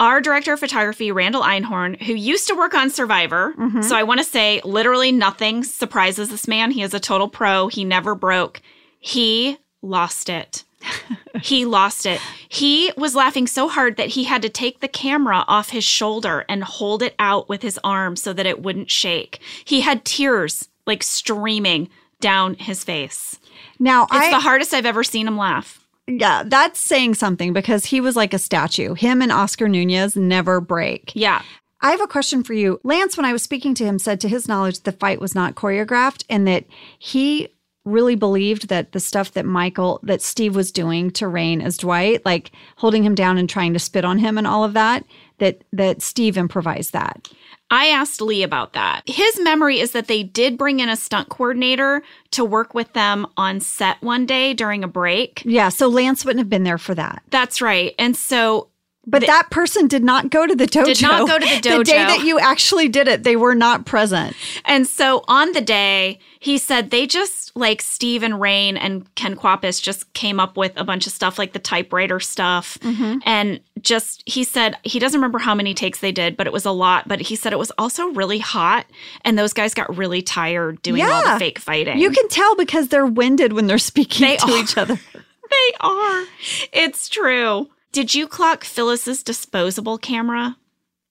[0.00, 3.82] our director of photography, Randall Einhorn, who used to work on Survivor, mm-hmm.
[3.82, 6.70] so I want to say literally nothing surprises this man.
[6.70, 7.68] He is a total pro.
[7.68, 8.60] He never broke.
[8.98, 10.64] He lost it.
[11.42, 12.20] he lost it.
[12.48, 16.44] He was laughing so hard that he had to take the camera off his shoulder
[16.48, 19.40] and hold it out with his arm so that it wouldn't shake.
[19.64, 21.90] He had tears like streaming
[22.20, 23.38] down his face.
[23.78, 25.79] Now, It's I, the hardest I've ever seen him laugh.
[26.18, 28.94] Yeah, that's saying something because he was like a statue.
[28.94, 31.12] Him and Oscar Nunez never break.
[31.14, 31.42] Yeah.
[31.82, 32.80] I have a question for you.
[32.84, 35.54] Lance, when I was speaking to him, said to his knowledge the fight was not
[35.54, 36.66] choreographed and that
[36.98, 37.48] he
[37.84, 42.24] really believed that the stuff that Michael, that Steve was doing to Rainn as Dwight,
[42.26, 45.04] like holding him down and trying to spit on him and all of that,
[45.38, 47.28] that that Steve improvised that.
[47.70, 49.02] I asked Lee about that.
[49.06, 52.02] His memory is that they did bring in a stunt coordinator
[52.32, 55.42] to work with them on set one day during a break.
[55.44, 57.22] Yeah, so Lance wouldn't have been there for that.
[57.30, 57.94] That's right.
[57.98, 58.68] And so
[59.06, 60.84] But that person did not go to the dojo.
[60.84, 61.78] Did not go to the dojo.
[61.80, 64.36] The day that you actually did it, they were not present.
[64.66, 69.34] And so on the day, he said they just like Steve and Rainn and Ken
[69.36, 72.78] Kwapis just came up with a bunch of stuff like the typewriter stuff.
[72.80, 73.18] Mm-hmm.
[73.24, 76.66] And just, he said he doesn't remember how many takes they did, but it was
[76.66, 77.08] a lot.
[77.08, 78.86] But he said it was also really hot.
[79.24, 81.98] And those guys got really tired doing all the fake fighting.
[81.98, 84.58] You can tell because they're winded when they're speaking They to are.
[84.58, 84.94] each other.
[85.14, 86.24] they are.
[86.72, 87.68] It's true.
[87.92, 90.56] Did you clock Phyllis's disposable camera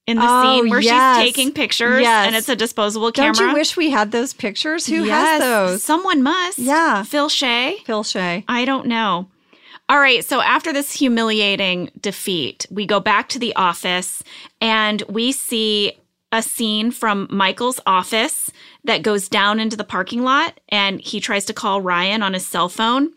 [0.08, 1.18] in the Oh, scene where yes.
[1.18, 2.28] she's taking pictures Yes.
[2.28, 3.34] and it's a disposable camera?
[3.36, 4.86] Don't you wish we had those pictures?
[4.88, 5.84] Who Yes, has those?
[5.84, 6.58] Someone must.
[6.60, 7.04] Yeah.
[7.04, 7.78] Phil Shea?
[7.86, 8.44] Phil Shea.
[8.48, 9.28] I don't know.
[9.90, 14.24] All right, so after this humiliating defeat, we go back to the office
[14.62, 15.94] and we see
[16.32, 18.52] a scene from Michael's office
[18.84, 22.46] that goes down into the parking lot and he tries to call Ryan on his
[22.46, 23.12] cell phone.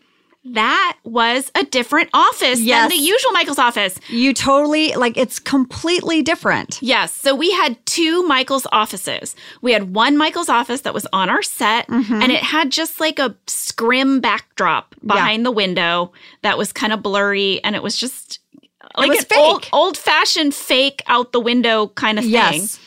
[0.45, 2.81] That was a different office Yes.
[2.81, 3.97] than the usual Michael's office.
[4.09, 6.79] You totally like it's completely different.
[6.81, 7.15] Yes.
[7.15, 9.35] So we had two Michael's offices.
[9.61, 12.21] We had one Michael's office that was on our set, mm-hmm.
[12.21, 17.01] and it had just like a scrim backdrop behind the window that was kind of
[17.01, 18.39] blurry, and it was just
[18.97, 19.69] like was an old, fake.
[19.71, 22.33] old fashioned fake out the window kind of thing.
[22.33, 22.79] Yes.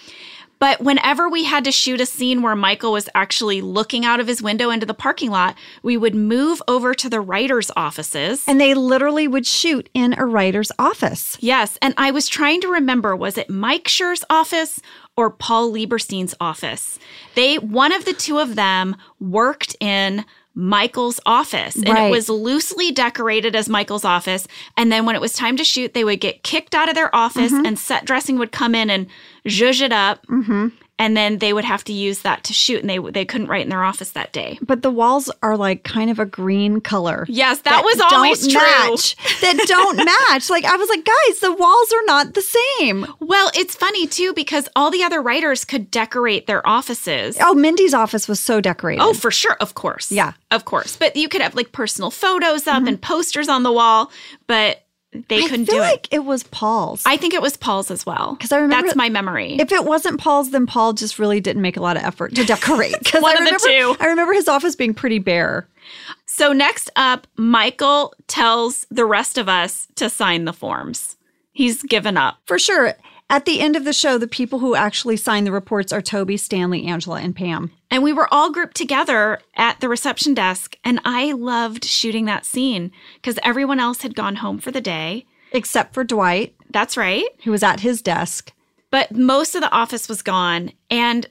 [0.59, 4.27] But whenever we had to shoot a scene where Michael was actually looking out of
[4.27, 8.45] his window into the parking lot, we would move over to the writers' offices.
[8.47, 11.37] And they literally would shoot in a writer's office.
[11.41, 14.81] Yes, and I was trying to remember was it Mike Schur's office
[15.17, 16.99] or Paul Lieberstein's office?
[17.35, 20.25] They one of the two of them worked in
[20.57, 21.77] Michael's office.
[21.77, 22.07] And Right.
[22.07, 24.49] it was loosely decorated as Michael's office.
[24.77, 27.15] And then when it was time to shoot they would get kicked out of their
[27.15, 27.67] office mm-hmm.
[27.67, 29.07] and set dressing would come in and
[29.47, 30.69] zhuzh it up mm-hmm.
[30.99, 33.65] And then they would have to use that to shoot and they they couldn't write
[33.65, 34.59] in their office that day.
[34.63, 37.27] But the walls are like kind of a green color.
[37.29, 38.91] Yes, that, was always don't true.
[38.91, 39.97] Match, that don't
[40.31, 40.49] match.
[40.49, 43.07] Like I was like, guys, the walls are not the same.
[43.21, 47.37] Well, it's funny too because all the other writers could decorate their offices.
[47.41, 49.03] Oh, Mindy's office was so decorated.
[49.03, 49.57] Oh, for sure.
[49.61, 50.11] Of course.
[50.11, 50.31] Yeah.
[50.31, 50.57] Mm-hmm.
[50.57, 50.97] Of course.
[50.97, 54.11] But you could have like personal photos up and posters on the wall,
[54.47, 54.86] but
[55.29, 56.17] they I couldn't feel do like it.
[56.17, 57.03] it was Paul's.
[57.07, 58.35] I think it was Paul's as well.
[58.35, 59.57] Because I remember- That's my memory.
[59.61, 62.45] if it wasn't Paul's, then Paul just really didn't make a lot of effort to
[62.45, 62.95] decorate.
[63.03, 63.97] Because One I of the two.
[64.01, 65.69] I remember his office being pretty bare.
[66.27, 71.17] so next up, Michael tells the rest of us to sign the forms.
[71.53, 72.39] He's given up.
[72.47, 72.95] For sure.
[73.29, 76.37] At the end of the show, the people who actually signed the reports are Toby,
[76.37, 77.73] Stanley, Angela, and Pam.
[77.91, 80.77] And we were all grouped together at the reception desk.
[80.85, 85.27] And I loved shooting that scene because everyone else had gone home for the day.
[85.53, 87.25] Except for Dwight, That's right.
[87.45, 88.53] who was at his desk.
[88.91, 91.27] but most of the office was gone and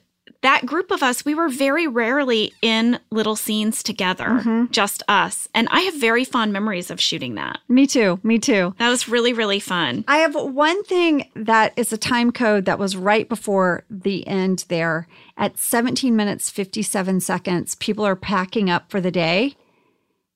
[0.46, 4.66] that group of us, we were very rarely in little scenes together, mm-hmm.
[4.70, 5.48] just us.
[5.52, 7.58] And I have very fond memories of shooting that.
[7.68, 8.20] Me too.
[8.22, 8.72] Me too.
[8.78, 10.04] That was really, really fun.
[10.06, 14.66] I have one thing that is a time code that was right before the end
[14.68, 15.08] there.
[15.36, 19.56] At 17 minutes, 57 seconds, people are packing up for the day.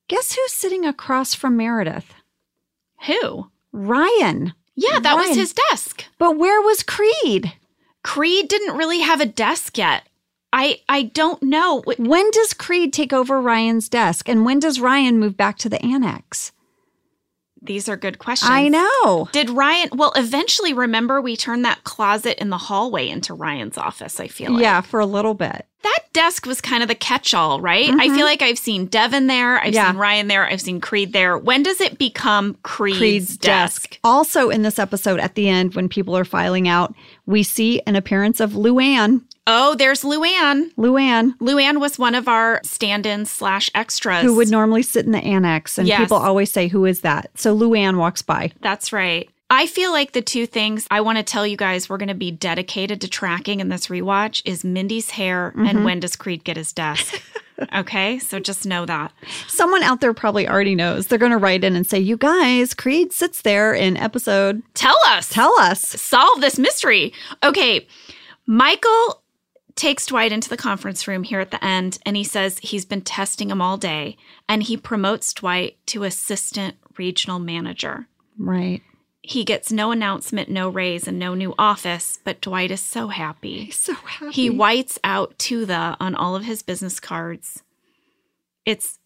[0.09, 2.13] Guess who's sitting across from Meredith?
[3.07, 3.49] Who?
[3.71, 4.55] Ryan.
[4.75, 6.05] Yeah, that was his desk.
[6.19, 7.53] But where was Creed?
[8.03, 10.09] Creed didn't really have a desk yet.
[10.53, 11.83] I I don't know.
[11.99, 14.29] When does Creed take over Ryan's desk?
[14.29, 16.53] And when does Ryan move back to the annex?
[17.63, 18.51] These are good questions.
[18.51, 19.29] I know.
[19.33, 19.91] Did Ryan?
[19.93, 24.19] Well, eventually, remember we turned that closet in the hallway into Ryan's office.
[24.19, 24.63] I feel like.
[24.63, 25.67] Yeah, for a little bit.
[25.83, 27.89] That desk was kind of the catch-all, right?
[27.91, 29.75] I feel like I've seen Devin there, I've Mm-hmm.
[29.75, 29.91] Yeah.
[29.93, 31.39] seen Ryan there, I've seen Creed there.
[31.39, 33.91] When does it become Creed's, Creed's desk?
[33.91, 34.01] desk.
[34.05, 36.95] Also, in this episode, at the end, when people are filing out,
[37.27, 39.23] we see an appearance of Luann.
[39.47, 40.73] Oh, there's Luann.
[40.75, 44.23] Luann, Luann was one of our stand-ins slash extras.
[44.23, 46.01] who would normally sit in the annex, and Yes.
[46.01, 48.53] people always say, "Who is that?" So Luann walks by.
[48.61, 49.29] That's right.
[49.53, 52.15] I feel like the two things I want to tell you guys we're going to
[52.15, 55.67] be dedicated to tracking in this rewatch is Mindy's hair Mm-hmm.
[55.67, 57.21] and when does Creed get his desk.
[57.75, 59.13] okay, so just know that.
[59.49, 61.09] Someone out there probably already knows.
[61.09, 64.63] They're going to write in and say, "You guys, Creed sits there in episode.
[64.75, 65.29] Tell us.
[65.29, 67.13] Tell us." solve this mystery.
[67.43, 67.87] Okay,
[68.47, 69.23] Michael
[69.75, 73.01] takes Dwight into the conference room here at the end and he says he's been
[73.01, 74.17] testing him all day
[74.49, 78.07] and he promotes Dwight to assistant regional manager.
[78.39, 78.83] Right.
[79.23, 83.71] He gets no announcement, no raise, and no new office, but Dwight is so happy.
[83.71, 84.33] So happy.
[84.33, 87.63] He whites out to the on all of his business cards.
[88.65, 88.99] It's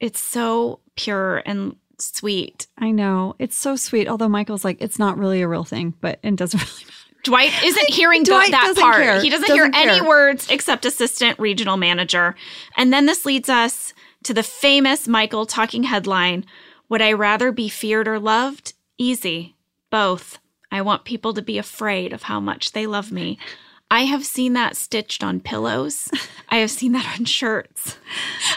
[0.00, 2.66] it's so pure and sweet.
[2.78, 4.08] I know it's so sweet.
[4.08, 7.20] Although Michael's like, it's not really a real thing, but it doesn't really matter.
[7.22, 8.96] Dwight isn't hearing Dwight that doesn't part.
[8.96, 9.20] care.
[9.20, 12.34] He doesn't, Doesn't hear any words except assistant regional manager.
[12.76, 13.92] And then this leads us
[14.24, 16.46] to the famous Michael talking headline
[16.88, 18.72] Would I rather be feared or loved?
[18.98, 19.54] Easy.
[19.90, 20.38] Both.
[20.72, 23.38] I want people to be afraid of how much they love me.
[23.92, 26.08] I have seen that stitched on pillows.
[26.48, 27.96] I have seen that on shirts.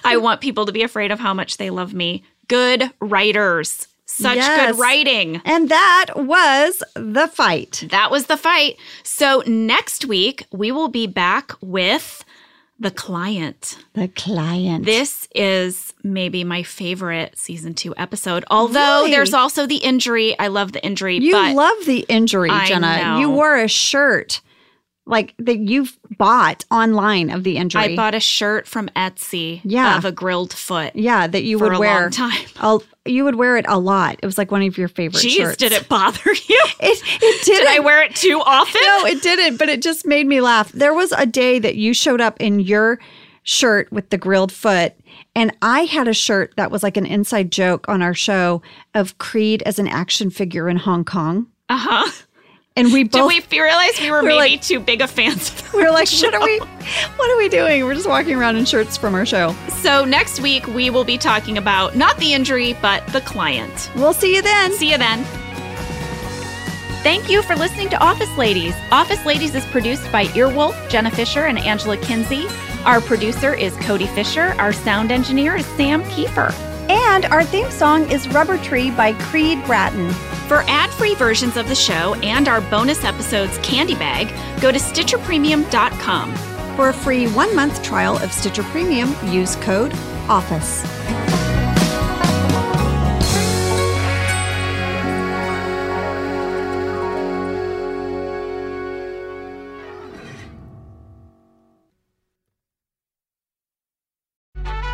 [0.04, 2.24] I want people to be afraid of how much they love me.
[2.48, 3.88] Good writers.
[4.06, 4.74] Such Yes.
[4.74, 5.42] good writing.
[5.44, 7.86] And that was the fight.
[7.90, 8.78] That was the fight.
[9.02, 12.24] So next week, we will be back with
[12.84, 13.78] the client.
[13.94, 14.86] The client.
[14.86, 18.46] This is maybe my favorite season two episode.
[18.52, 19.12] Although Really?
[19.12, 20.38] there's also the injury.
[20.38, 23.18] I love the injury, You love the injury, Jenna.
[23.20, 24.42] You wore a shirt
[25.06, 27.82] like that you've bought online of the injury.
[27.82, 29.98] I bought a shirt from Etsy Yeah.
[29.98, 30.96] of a grilled foot.
[30.96, 32.02] yeah, that you for would a wear.
[32.04, 32.46] long time.
[32.62, 34.18] A, you would wear it a lot.
[34.24, 35.58] It was like one of your favorite Jeez, shirts.
[35.58, 36.62] did it bother you?
[36.80, 37.60] It, it did.
[37.60, 38.82] Did I wear it too often?
[38.82, 40.72] No, it didn't, but it just made me laugh.
[40.74, 43.00] There was a day that you showed up in your
[43.44, 44.94] shirt with the grilled foot,
[45.36, 48.62] and I had a shirt that was like an inside joke on our show
[48.94, 51.48] of Creed as an action figure in Hong Kong.
[51.70, 52.12] Uh huh.
[52.76, 55.84] And we Did we realize we were We're maybe like- too big of fans we
[55.84, 56.60] were like, what are we
[57.18, 57.84] what are we doing?
[57.86, 59.56] We're just walking around in shirts from our show.
[59.82, 63.90] So next week we will be talking about not the injury, but the client.
[63.96, 64.72] We'll see you then.
[64.74, 65.24] See you then.
[67.04, 68.74] Thank you for listening to Office Ladies.
[68.92, 72.46] Office Ladies is produced by Earwolf, Jenna Fischer, and Angela Kinsey.
[72.86, 74.54] Our producer is Codi Fischer.
[74.60, 76.54] Our sound engineer is Sam Kiefer.
[76.90, 80.14] And our theme song is Rubber Tree by Creed Bratton.
[80.54, 84.28] For ad-free versions of the show and our bonus episodes Candy Bag,
[84.62, 86.36] go to StitcherPremium.com.
[86.76, 89.92] For a free one month trial of Stitcher Premium, use code
[90.30, 90.84] OFFICE.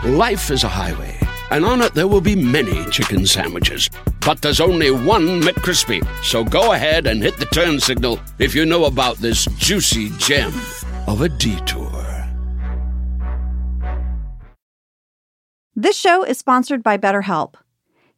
[0.06, 1.19] Life is a highway,
[1.52, 3.90] and on it there will be many chicken sandwiches.
[4.26, 6.06] But there's only one McCrispy.
[6.24, 10.54] So go ahead and hit the turn signal if you know about this juicy gem
[11.08, 11.90] of a detour.
[15.76, 17.56] This show is sponsored by BetterHelp.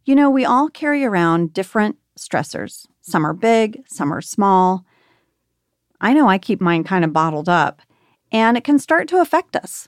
[0.03, 2.87] You know, we all carry around different stressors.
[3.01, 4.83] Some are big, some are small.
[5.99, 7.83] I know I keep mine kind of bottled up,
[8.31, 9.87] and it can start to affect us.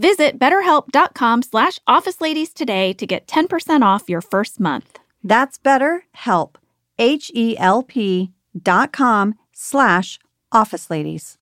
[0.00, 4.98] Visit betterhelp.com slash office ladies today to get 10% off your first month.
[5.22, 6.54] That's BetterHelp,
[6.98, 8.30] H-E-L-P
[8.62, 10.18] dot com slash
[10.50, 11.36] office ladies.